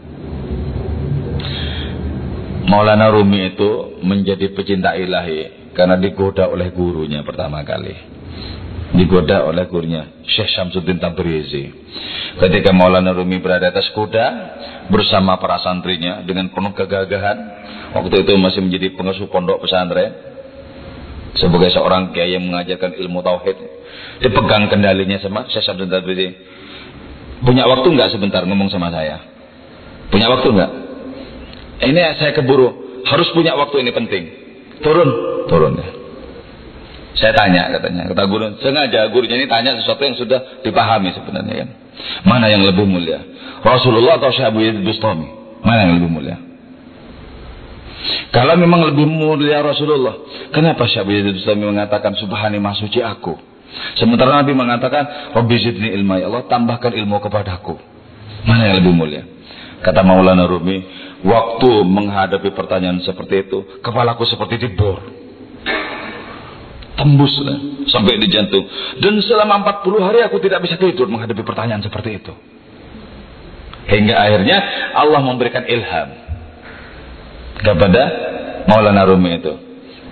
[2.67, 7.95] Maulana Rumi itu menjadi pecinta ilahi karena digoda oleh gurunya pertama kali.
[8.91, 11.71] Digoda oleh gurunya Syekh Syamsuddin Tabrizi.
[12.39, 14.25] Ketika Maulana Rumi berada atas kuda
[14.91, 17.37] bersama para santrinya dengan penuh kegagahan,
[17.95, 20.11] waktu itu masih menjadi pengasuh pondok pesantren
[21.35, 23.57] sebagai seorang kiai yang mengajarkan ilmu tauhid.
[24.23, 26.27] Dipegang kendalinya sama Syekh Syamsuddin Tabrizi.
[27.41, 29.23] Punya waktu nggak sebentar ngomong sama saya?
[30.11, 30.71] Punya waktu nggak?
[31.81, 34.23] Ini saya keburu, harus punya waktu ini penting.
[34.85, 35.09] Turun,
[35.49, 36.00] turun ya.
[37.11, 41.69] Saya tanya katanya, kata guru, sengaja gurunya ini tanya sesuatu yang sudah dipahami sebenarnya kan.
[42.23, 43.19] Mana yang lebih mulia?
[43.61, 45.27] Rasulullah atau Syekh Abu Yazid Bustami?
[45.59, 46.37] Mana yang lebih mulia?
[48.31, 50.15] Kalau memang lebih mulia Rasulullah,
[50.55, 53.35] kenapa Syekh Abu Yazid Bustami mengatakan subhani suci aku?
[53.99, 57.75] Sementara Nabi mengatakan, Rabbi zidni ilma ya Allah, tambahkan ilmu kepadaku.
[58.47, 59.23] Mana yang lebih mulia?
[59.83, 60.79] Kata Maulana Rumi,
[61.27, 65.20] waktu menghadapi pertanyaan seperti itu, kepalaku seperti dibor
[67.01, 67.33] tembus
[67.89, 68.69] sampai di jantung.
[69.01, 72.33] Dan selama 40 hari aku tidak bisa tidur menghadapi pertanyaan seperti itu.
[73.89, 74.57] Hingga akhirnya
[74.93, 76.09] Allah memberikan ilham
[77.65, 78.01] kepada
[78.69, 79.53] Maulana Rumi itu.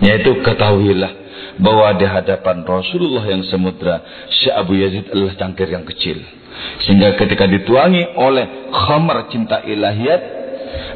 [0.01, 1.11] Yaitu ketahuilah
[1.59, 6.17] bahwa di hadapan Rasulullah yang semudra, Syekh Abu Yazid adalah cangkir yang kecil.
[6.87, 10.38] Sehingga ketika dituangi oleh khamar cinta ilahiyat,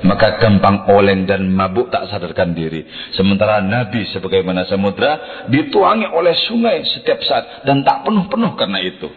[0.04, 2.84] maka gampang oleng dan mabuk tak sadarkan diri.
[3.16, 9.10] Sementara Nabi sebagaimana samudra dituangi oleh sungai setiap saat dan tak penuh-penuh karena itu.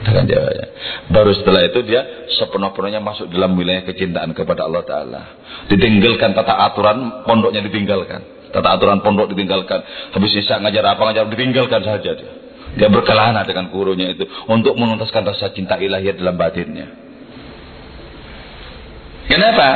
[0.00, 0.66] Dengan jawabnya.
[1.12, 2.00] Baru setelah itu dia
[2.40, 5.22] sepenuh-penuhnya masuk dalam wilayah kecintaan kepada Allah Ta'ala.
[5.68, 8.48] Ditinggalkan tata aturan, pondoknya ditinggalkan.
[8.50, 9.84] Tata aturan pondok ditinggalkan.
[10.16, 12.32] Habis sisa ngajar apa ngajar ditinggalkan saja dia.
[12.70, 17.09] Dia berkelana dengan gurunya itu untuk menuntaskan rasa cinta ilahiyah dalam batinnya.
[19.30, 19.68] Kenapa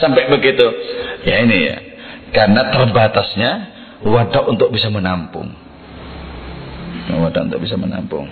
[0.00, 0.64] sampai begitu?
[1.28, 1.76] Ya ini ya,
[2.32, 3.50] karena terbatasnya
[4.00, 5.52] wadah untuk bisa menampung.
[7.12, 8.24] Wadah untuk bisa menampung.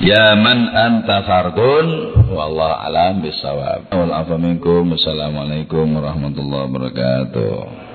[0.00, 1.86] Ya man anta fardun
[2.32, 3.88] wallahu alam bisawab.
[3.92, 7.89] Wal Assalamualaikum warahmatullahi wabarakatuh.